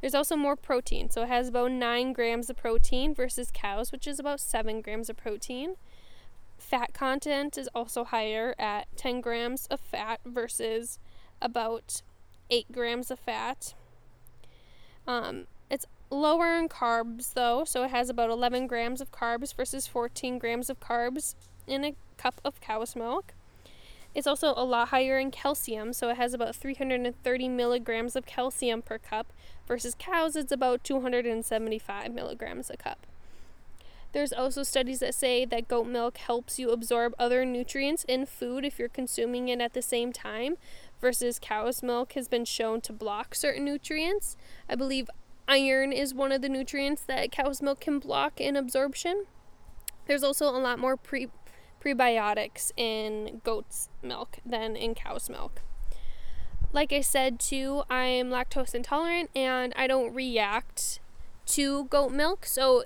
There's 0.01 0.14
also 0.14 0.37
more 0.37 0.57
protein, 0.57 1.11
so 1.11 1.23
it 1.23 1.29
has 1.29 1.49
about 1.49 1.73
9 1.73 2.12
grams 2.12 2.49
of 2.49 2.57
protein 2.57 3.14
versus 3.14 3.51
cows, 3.53 3.91
which 3.91 4.07
is 4.07 4.21
about 4.21 4.41
7 4.41 4.81
grams 4.81 5.11
of 5.11 5.17
protein. 5.17 5.75
Fat 6.57 6.93
content 6.93 7.59
is 7.59 7.69
also 7.75 8.05
higher 8.05 8.55
at 8.59 8.87
10 8.97 9.21
grams 9.21 9.67
of 9.67 9.81
fat 9.81 10.21
versus 10.25 10.99
about 11.43 12.03
8 12.51 12.71
grams 12.71 13.11
of 13.11 13.19
fat. 13.19 13.75
Um, 15.07 15.47
it's 15.71 15.87
lower 16.11 16.57
in 16.57 16.69
carbs 16.69 17.35
though, 17.35 17.64
so 17.64 17.85
it 17.85 17.91
has 17.91 18.09
about 18.09 18.31
11 18.31 18.67
grams 18.67 19.01
of 19.01 19.11
carbs 19.11 19.55
versus 19.55 19.87
14 19.87 20.38
grams 20.38 20.71
of 20.71 20.79
carbs 20.81 21.35
in 21.67 21.85
a 21.85 21.95
cup 22.17 22.41
of 22.45 22.61
cow's 22.61 22.95
milk. 22.95 23.35
It's 24.14 24.27
also 24.27 24.55
a 24.57 24.64
lot 24.64 24.88
higher 24.88 25.18
in 25.18 25.31
calcium, 25.31 25.92
so 25.92 26.09
it 26.09 26.16
has 26.16 26.35
about 26.35 26.57
330 26.57 27.49
milligrams 27.49 28.16
of 28.16 28.27
calcium 28.27 28.83
per 28.83 28.99
cup, 28.99 29.33
versus 29.66 29.94
cows, 29.99 30.35
it's 30.35 30.51
about 30.51 30.83
275 30.83 32.12
milligrams 32.12 32.71
a 32.71 32.77
cup. 32.77 33.07
There's 34.12 34.33
also 34.33 34.62
studies 34.62 35.01
that 35.01 35.14
say 35.14 35.44
that 35.44 35.68
goat 35.68 35.87
milk 35.87 36.16
helps 36.16 36.59
you 36.59 36.71
absorb 36.71 37.14
other 37.18 37.44
nutrients 37.44 38.05
in 38.05 38.25
food 38.25 38.64
if 38.64 38.79
you're 38.79 38.88
consuming 38.88 39.49
it 39.49 39.61
at 39.61 39.75
the 39.75 39.83
same 39.83 40.12
time, 40.12 40.57
versus 41.01 41.38
cow's 41.38 41.83
milk 41.83 42.14
has 42.14 42.27
been 42.27 42.47
shown 42.47 42.81
to 42.83 42.92
block 42.92 43.35
certain 43.35 43.66
nutrients. 43.66 44.37
I 44.68 44.75
believe 44.75 45.11
iron 45.47 45.92
is 45.92 46.14
one 46.14 46.33
of 46.33 46.40
the 46.40 46.49
nutrients 46.49 47.03
that 47.03 47.31
cow's 47.31 47.61
milk 47.61 47.81
can 47.81 47.99
block 47.99 48.40
in 48.40 48.57
absorption. 48.57 49.27
There's 50.07 50.25
also 50.25 50.49
a 50.49 50.57
lot 50.57 50.79
more 50.79 50.97
pre 50.97 51.29
prebiotics 51.83 52.73
in 52.77 53.41
goat's 53.45 53.88
milk 54.03 54.38
than 54.45 54.77
in 54.77 54.95
cow's 54.95 55.29
milk. 55.29 55.62
Like 56.73 56.93
I 56.93 57.01
said, 57.01 57.41
too, 57.41 57.83
I'm 57.88 58.29
lactose 58.29 58.75
intolerant 58.75 59.31
and 59.35 59.73
I 59.77 59.87
don't 59.87 60.14
react 60.14 61.01
to 61.47 61.85
goat 61.85 62.12
milk. 62.12 62.45
So, 62.45 62.85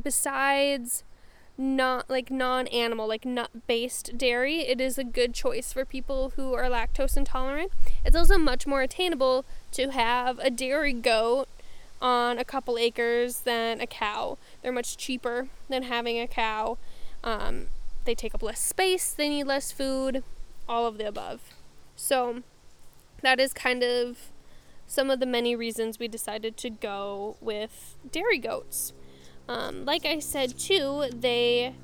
besides 0.00 1.04
not 1.56 2.10
like 2.10 2.32
non-animal 2.32 3.06
like 3.06 3.24
nut-based 3.24 4.18
dairy 4.18 4.62
it 4.62 4.80
is 4.80 4.98
a 4.98 5.04
good 5.04 5.32
choice 5.32 5.72
for 5.72 5.84
people 5.84 6.32
who 6.34 6.52
are 6.52 6.64
lactose 6.64 7.16
intolerant 7.16 7.70
it's 8.04 8.16
also 8.16 8.36
much 8.36 8.66
more 8.66 8.82
attainable 8.82 9.44
to 9.70 9.92
have 9.92 10.40
a 10.40 10.50
dairy 10.50 10.92
goat 10.92 11.46
on 12.04 12.38
a 12.38 12.44
couple 12.44 12.76
acres 12.76 13.40
than 13.40 13.80
a 13.80 13.86
cow. 13.86 14.36
They're 14.62 14.72
much 14.72 14.98
cheaper 14.98 15.48
than 15.70 15.84
having 15.84 16.20
a 16.20 16.26
cow. 16.26 16.76
Um, 17.24 17.68
they 18.04 18.14
take 18.14 18.34
up 18.34 18.42
less 18.42 18.60
space, 18.60 19.10
they 19.10 19.28
need 19.28 19.44
less 19.44 19.72
food, 19.72 20.22
all 20.68 20.86
of 20.86 20.98
the 20.98 21.06
above. 21.06 21.40
So 21.96 22.42
that 23.22 23.40
is 23.40 23.52
kind 23.52 23.82
of 23.82 24.30
some 24.86 25.10
of 25.10 25.20
the 25.20 25.26
many 25.26 25.56
reasons 25.56 25.98
we 25.98 26.08
decided 26.08 26.56
to 26.58 26.70
go 26.70 27.36
with 27.40 27.96
dairy 28.10 28.38
goats. 28.38 28.92
Um, 29.48 29.84
like 29.84 30.04
I 30.04 30.18
said, 30.18 30.58
too, 30.58 31.06
they 31.12 31.74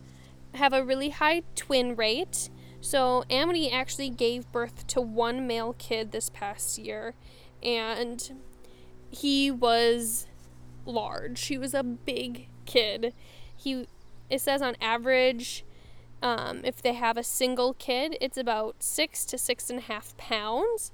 have 0.54 0.72
a 0.72 0.84
really 0.84 1.10
high 1.10 1.42
twin 1.54 1.96
rate. 1.96 2.50
So 2.80 3.24
Amity 3.28 3.70
actually 3.70 4.10
gave 4.10 4.50
birth 4.52 4.86
to 4.88 5.00
one 5.00 5.46
male 5.46 5.74
kid 5.78 6.12
this 6.12 6.30
past 6.30 6.78
year, 6.78 7.14
and 7.62 8.42
he 9.10 9.50
was 9.50 10.26
large. 10.86 11.46
He 11.46 11.58
was 11.58 11.74
a 11.74 11.82
big 11.82 12.48
kid. 12.64 13.12
He 13.54 13.86
it 14.30 14.40
says 14.40 14.62
on 14.62 14.76
average, 14.80 15.64
um, 16.22 16.60
if 16.64 16.82
they 16.82 16.94
have 16.94 17.16
a 17.16 17.24
single 17.24 17.74
kid, 17.74 18.16
it's 18.20 18.36
about 18.36 18.76
six 18.80 19.24
to 19.26 19.38
six 19.38 19.70
and 19.70 19.78
a 19.78 19.82
half 19.82 20.16
pounds. 20.16 20.92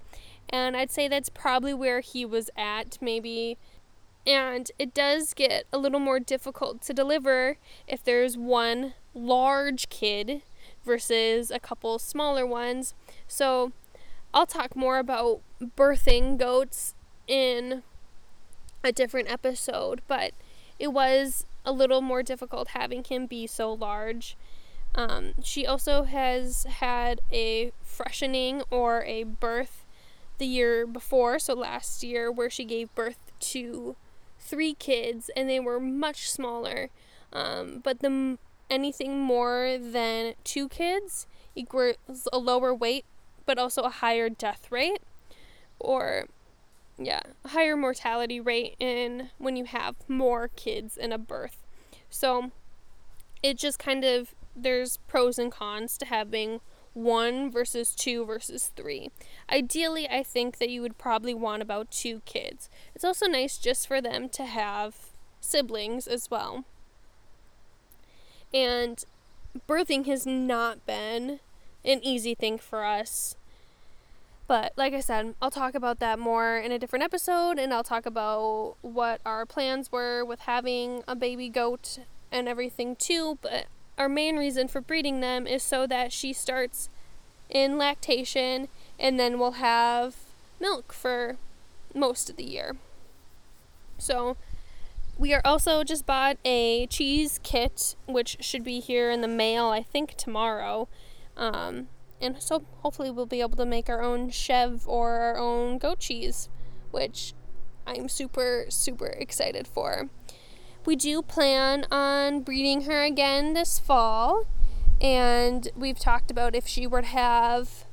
And 0.48 0.76
I'd 0.76 0.90
say 0.90 1.08
that's 1.08 1.28
probably 1.28 1.74
where 1.74 2.00
he 2.00 2.24
was 2.24 2.50
at, 2.56 2.98
maybe. 3.00 3.58
And 4.26 4.70
it 4.78 4.94
does 4.94 5.34
get 5.34 5.66
a 5.72 5.78
little 5.78 6.00
more 6.00 6.20
difficult 6.20 6.82
to 6.82 6.94
deliver 6.94 7.56
if 7.86 8.02
there's 8.04 8.36
one 8.36 8.94
large 9.14 9.88
kid 9.88 10.42
versus 10.84 11.50
a 11.50 11.58
couple 11.58 11.98
smaller 11.98 12.46
ones. 12.46 12.94
So 13.26 13.72
I'll 14.32 14.46
talk 14.46 14.76
more 14.76 14.98
about 14.98 15.40
birthing 15.60 16.38
goats 16.38 16.94
in 17.26 17.82
a 18.84 18.92
different 18.92 19.30
episode, 19.30 20.02
but 20.06 20.32
it 20.78 20.92
was 20.92 21.46
a 21.64 21.72
little 21.72 22.00
more 22.00 22.22
difficult 22.22 22.68
having 22.68 23.02
him 23.02 23.26
be 23.26 23.46
so 23.46 23.72
large. 23.72 24.36
Um, 24.96 25.34
she 25.42 25.66
also 25.66 26.04
has 26.04 26.64
had 26.64 27.20
a 27.30 27.70
freshening 27.82 28.62
or 28.70 29.04
a 29.04 29.24
birth 29.24 29.84
the 30.38 30.46
year 30.46 30.86
before, 30.86 31.38
so 31.38 31.54
last 31.54 32.02
year, 32.02 32.32
where 32.32 32.50
she 32.50 32.64
gave 32.64 32.94
birth 32.94 33.18
to 33.38 33.96
three 34.40 34.74
kids 34.74 35.30
and 35.36 35.48
they 35.48 35.60
were 35.60 35.78
much 35.78 36.30
smaller. 36.30 36.88
Um, 37.32 37.80
but 37.84 38.00
the 38.00 38.38
anything 38.70 39.20
more 39.20 39.78
than 39.78 40.34
two 40.44 40.68
kids 40.68 41.26
equals 41.54 42.26
a 42.32 42.38
lower 42.38 42.74
weight, 42.74 43.04
but 43.44 43.58
also 43.58 43.82
a 43.82 43.90
higher 43.90 44.28
death 44.28 44.70
rate, 44.70 45.02
or 45.78 46.26
yeah, 46.98 47.20
higher 47.46 47.76
mortality 47.76 48.40
rate 48.40 48.76
in 48.78 49.30
when 49.38 49.56
you 49.56 49.64
have 49.64 49.96
more 50.08 50.48
kids 50.56 50.96
in 50.96 51.12
a 51.12 51.18
birth. 51.18 51.62
So 52.08 52.50
it 53.42 53.58
just 53.58 53.78
kind 53.78 54.04
of 54.04 54.34
there's 54.56 54.96
pros 55.08 55.38
and 55.38 55.52
cons 55.52 55.98
to 55.98 56.06
having 56.06 56.60
one 56.94 57.50
versus 57.50 57.94
two 57.94 58.24
versus 58.24 58.72
three. 58.74 59.10
Ideally, 59.52 60.08
I 60.08 60.22
think 60.22 60.58
that 60.58 60.70
you 60.70 60.80
would 60.80 60.96
probably 60.96 61.34
want 61.34 61.60
about 61.60 61.90
two 61.90 62.22
kids. 62.24 62.70
It's 62.94 63.04
also 63.04 63.26
nice 63.26 63.58
just 63.58 63.86
for 63.86 64.00
them 64.00 64.30
to 64.30 64.46
have 64.46 64.96
siblings 65.40 66.06
as 66.06 66.30
well. 66.30 66.64
And 68.54 69.04
birthing 69.68 70.06
has 70.06 70.26
not 70.26 70.86
been 70.86 71.40
an 71.84 72.00
easy 72.02 72.34
thing 72.34 72.58
for 72.58 72.84
us. 72.84 73.36
But 74.48 74.72
like 74.76 74.94
I 74.94 75.00
said, 75.00 75.34
I'll 75.42 75.50
talk 75.50 75.74
about 75.74 75.98
that 75.98 76.18
more 76.18 76.56
in 76.56 76.72
a 76.72 76.78
different 76.78 77.02
episode 77.02 77.58
and 77.58 77.74
I'll 77.74 77.84
talk 77.84 78.06
about 78.06 78.76
what 78.80 79.20
our 79.26 79.44
plans 79.44 79.92
were 79.92 80.24
with 80.24 80.40
having 80.40 81.02
a 81.06 81.14
baby 81.14 81.48
goat 81.48 81.98
and 82.32 82.48
everything 82.48 82.96
too. 82.96 83.38
But 83.42 83.66
our 83.98 84.08
main 84.08 84.36
reason 84.36 84.68
for 84.68 84.80
breeding 84.80 85.20
them 85.20 85.46
is 85.46 85.62
so 85.62 85.86
that 85.86 86.12
she 86.12 86.32
starts 86.32 86.88
in 87.48 87.78
lactation 87.78 88.68
and 88.98 89.18
then 89.18 89.38
we'll 89.38 89.52
have 89.52 90.16
milk 90.60 90.92
for 90.92 91.36
most 91.94 92.28
of 92.28 92.36
the 92.36 92.44
year. 92.44 92.76
So 93.98 94.36
we 95.18 95.32
are 95.32 95.42
also 95.44 95.82
just 95.82 96.04
bought 96.04 96.36
a 96.44 96.86
cheese 96.88 97.40
kit, 97.42 97.96
which 98.06 98.36
should 98.40 98.62
be 98.62 98.80
here 98.80 99.10
in 99.10 99.22
the 99.22 99.28
mail, 99.28 99.66
I 99.66 99.82
think, 99.82 100.14
tomorrow. 100.14 100.88
Um, 101.36 101.88
and 102.20 102.40
so 102.42 102.64
hopefully 102.82 103.10
we'll 103.10 103.26
be 103.26 103.40
able 103.40 103.56
to 103.56 103.66
make 103.66 103.88
our 103.88 104.02
own 104.02 104.30
chev 104.30 104.86
or 104.86 105.12
our 105.12 105.38
own 105.38 105.78
goat 105.78 106.00
cheese, 106.00 106.48
which 106.90 107.34
I'm 107.86 108.08
super, 108.08 108.66
super 108.68 109.06
excited 109.06 109.66
for. 109.66 110.08
We 110.86 110.94
do 110.94 111.20
plan 111.20 111.84
on 111.90 112.42
breeding 112.42 112.82
her 112.82 113.02
again 113.02 113.54
this 113.54 113.80
fall, 113.80 114.46
and 115.00 115.68
we've 115.76 115.98
talked 115.98 116.30
about 116.30 116.54
if 116.54 116.68
she 116.68 116.86
were 116.86 117.02
to 117.02 117.08
have 117.08 117.86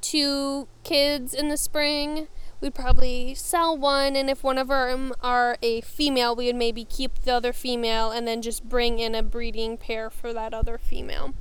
two 0.00 0.66
kids 0.82 1.34
in 1.34 1.50
the 1.50 1.58
spring, 1.58 2.28
we'd 2.62 2.74
probably 2.74 3.34
sell 3.34 3.76
one, 3.76 4.16
and 4.16 4.30
if 4.30 4.42
one 4.42 4.56
of 4.56 4.68
them 4.68 5.12
are 5.22 5.58
a 5.60 5.82
female, 5.82 6.34
we 6.34 6.46
would 6.46 6.56
maybe 6.56 6.86
keep 6.86 7.20
the 7.20 7.34
other 7.34 7.52
female 7.52 8.10
and 8.10 8.26
then 8.26 8.40
just 8.40 8.66
bring 8.66 8.98
in 8.98 9.14
a 9.14 9.22
breeding 9.22 9.76
pair 9.76 10.08
for 10.08 10.32
that 10.32 10.54
other 10.54 10.78
female. 10.78 11.34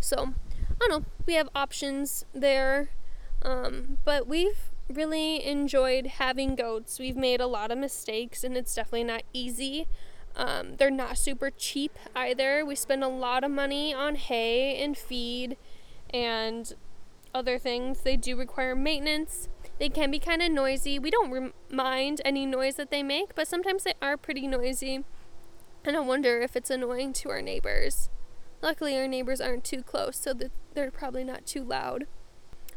So 0.00 0.32
I 0.80 0.88
don't 0.88 0.90
know, 0.90 1.04
we 1.26 1.34
have 1.34 1.50
options 1.54 2.24
there. 2.32 2.88
Um, 3.42 3.98
but 4.04 4.26
we've 4.26 4.67
really 4.92 5.44
enjoyed 5.44 6.06
having 6.06 6.54
goats. 6.54 6.98
We've 6.98 7.16
made 7.16 7.40
a 7.40 7.46
lot 7.46 7.70
of 7.70 7.78
mistakes, 7.78 8.44
and 8.44 8.56
it's 8.56 8.74
definitely 8.74 9.04
not 9.04 9.22
easy. 9.32 9.86
Um, 10.36 10.76
they're 10.76 10.90
not 10.90 11.18
super 11.18 11.50
cheap 11.50 11.98
either. 12.14 12.64
We 12.64 12.74
spend 12.74 13.02
a 13.02 13.08
lot 13.08 13.44
of 13.44 13.50
money 13.50 13.92
on 13.92 14.14
hay 14.14 14.82
and 14.82 14.96
feed 14.96 15.56
and 16.10 16.72
other 17.34 17.58
things. 17.58 18.00
They 18.00 18.16
do 18.16 18.36
require 18.36 18.74
maintenance. 18.74 19.48
They 19.78 19.88
can 19.88 20.10
be 20.10 20.18
kind 20.18 20.42
of 20.42 20.50
noisy. 20.50 20.98
We 20.98 21.10
don't 21.10 21.30
re- 21.30 21.52
mind 21.70 22.20
any 22.24 22.46
noise 22.46 22.76
that 22.76 22.90
they 22.90 23.02
make, 23.02 23.34
but 23.34 23.48
sometimes 23.48 23.84
they 23.84 23.94
are 24.00 24.16
pretty 24.16 24.46
noisy. 24.46 25.04
And 25.84 25.96
I 25.96 26.00
wonder 26.00 26.40
if 26.40 26.56
it's 26.56 26.70
annoying 26.70 27.12
to 27.14 27.30
our 27.30 27.42
neighbors. 27.42 28.08
Luckily, 28.60 28.96
our 28.96 29.06
neighbors 29.06 29.40
aren't 29.40 29.64
too 29.64 29.82
close, 29.82 30.16
so 30.16 30.32
that 30.34 30.50
they're 30.74 30.90
probably 30.90 31.24
not 31.24 31.46
too 31.46 31.62
loud. 31.62 32.06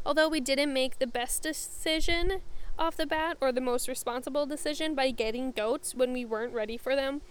Although 0.04 0.28
we 0.28 0.40
didn't 0.40 0.72
make 0.72 0.98
the 0.98 1.06
best 1.06 1.42
decision 1.42 2.40
off 2.78 2.96
the 2.96 3.06
bat 3.06 3.36
or 3.40 3.52
the 3.52 3.60
most 3.60 3.88
responsible 3.88 4.46
decision 4.46 4.94
by 4.94 5.10
getting 5.10 5.52
goats 5.52 5.94
when 5.94 6.12
we 6.12 6.24
weren't 6.24 6.54
ready 6.54 6.76
for 6.76 6.96
them, 6.96 7.22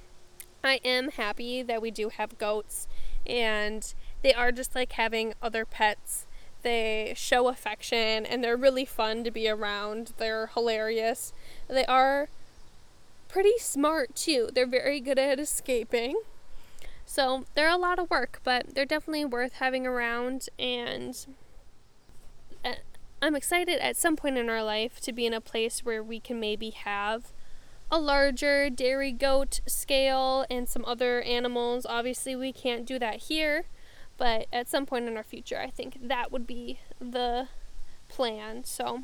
I 0.64 0.80
am 0.86 1.10
happy 1.10 1.64
that 1.64 1.82
we 1.82 1.92
do 1.92 2.10
have 2.10 2.38
goats 2.38 2.88
and 3.26 3.94
they 4.22 4.34
are 4.34 4.52
just 4.52 4.76
like 4.76 4.94
having 4.94 5.34
other 5.42 5.66
pets. 5.66 6.28
They 6.62 7.14
show 7.16 7.48
affection 7.48 8.26
and 8.26 8.44
they're 8.44 8.58
really 8.58 8.86
fun 8.86 9.24
to 9.24 9.32
be 9.32 9.50
around. 9.50 10.14
They're 10.18 10.48
hilarious. 10.48 11.34
They 11.68 11.86
are 11.86 12.30
pretty 13.28 13.58
smart 13.58 14.16
too. 14.16 14.50
They're 14.54 14.68
very 14.68 15.00
good 15.00 15.18
at 15.18 15.40
escaping. 15.40 16.22
So 17.06 17.46
they're 17.56 17.70
a 17.70 17.78
lot 17.78 18.00
of 18.00 18.10
work, 18.10 18.40
but 18.44 18.76
they're 18.76 18.86
definitely 18.86 19.26
worth 19.26 19.54
having 19.54 19.88
around. 19.88 20.50
And 20.60 21.26
I'm 23.22 23.36
excited 23.36 23.80
at 23.80 23.96
some 23.96 24.16
point 24.16 24.38
in 24.38 24.50
our 24.50 24.64
life 24.64 25.00
to 25.02 25.14
be 25.14 25.26
in 25.26 25.34
a 25.34 25.42
place 25.42 25.82
where 25.84 26.02
we 26.02 26.20
can 26.20 26.40
maybe 26.40 26.72
have 26.72 27.32
a 27.92 28.00
larger 28.00 28.70
dairy 28.70 29.12
goat 29.12 29.60
scale 29.68 30.46
and 30.50 30.68
some 30.68 30.84
other 30.86 31.22
animals. 31.22 31.86
Obviously, 31.88 32.36
we 32.36 32.52
can't 32.52 32.86
do 32.86 32.98
that 32.98 33.24
here, 33.24 33.66
but 34.18 34.48
at 34.52 34.70
some 34.70 34.86
point 34.86 35.08
in 35.08 35.18
our 35.18 35.24
future, 35.24 35.60
I 35.60 35.70
think 35.70 35.98
that 36.02 36.32
would 36.32 36.48
be 36.48 36.80
the 37.00 37.48
plan. 38.08 38.64
So, 38.64 39.04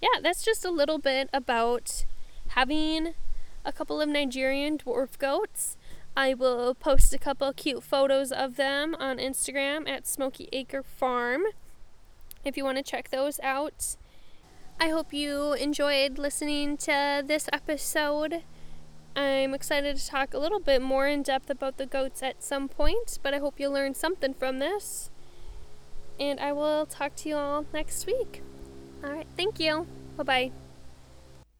yeah, 0.00 0.20
that's 0.20 0.44
just 0.44 0.64
a 0.64 0.70
little 0.70 0.98
bit 0.98 1.30
about 1.32 2.04
having 2.48 3.14
a 3.64 3.72
couple 3.72 4.00
of 4.00 4.08
Nigerian 4.08 4.78
dwarf 4.78 5.18
goats 5.18 5.76
I 6.16 6.34
will 6.34 6.74
post 6.74 7.14
a 7.14 7.18
couple 7.18 7.52
cute 7.52 7.82
photos 7.82 8.32
of 8.32 8.56
them 8.56 8.94
on 8.96 9.18
Instagram 9.18 9.88
at 9.88 10.06
Smoky 10.06 10.48
Acre 10.52 10.82
Farm 10.82 11.44
if 12.44 12.56
you 12.56 12.64
want 12.64 12.78
to 12.78 12.82
check 12.82 13.10
those 13.10 13.40
out. 13.42 13.96
I 14.80 14.88
hope 14.88 15.12
you 15.12 15.52
enjoyed 15.52 16.18
listening 16.18 16.76
to 16.78 17.22
this 17.26 17.48
episode. 17.52 18.42
I'm 19.14 19.52
excited 19.52 19.96
to 19.96 20.06
talk 20.06 20.32
a 20.32 20.38
little 20.38 20.60
bit 20.60 20.80
more 20.80 21.06
in 21.06 21.22
depth 21.22 21.50
about 21.50 21.76
the 21.76 21.86
goats 21.86 22.22
at 22.22 22.42
some 22.42 22.68
point, 22.68 23.18
but 23.22 23.34
I 23.34 23.38
hope 23.38 23.60
you 23.60 23.68
learned 23.68 23.96
something 23.96 24.32
from 24.32 24.58
this. 24.58 25.10
And 26.18 26.40
I 26.40 26.52
will 26.52 26.86
talk 26.86 27.16
to 27.16 27.28
you 27.28 27.36
all 27.36 27.66
next 27.74 28.06
week. 28.06 28.42
All 29.04 29.10
right, 29.10 29.26
thank 29.36 29.60
you. 29.60 29.86
Bye 30.16 30.50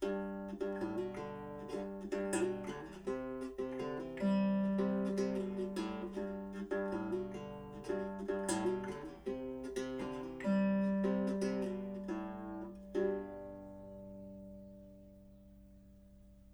bye. 0.02 0.29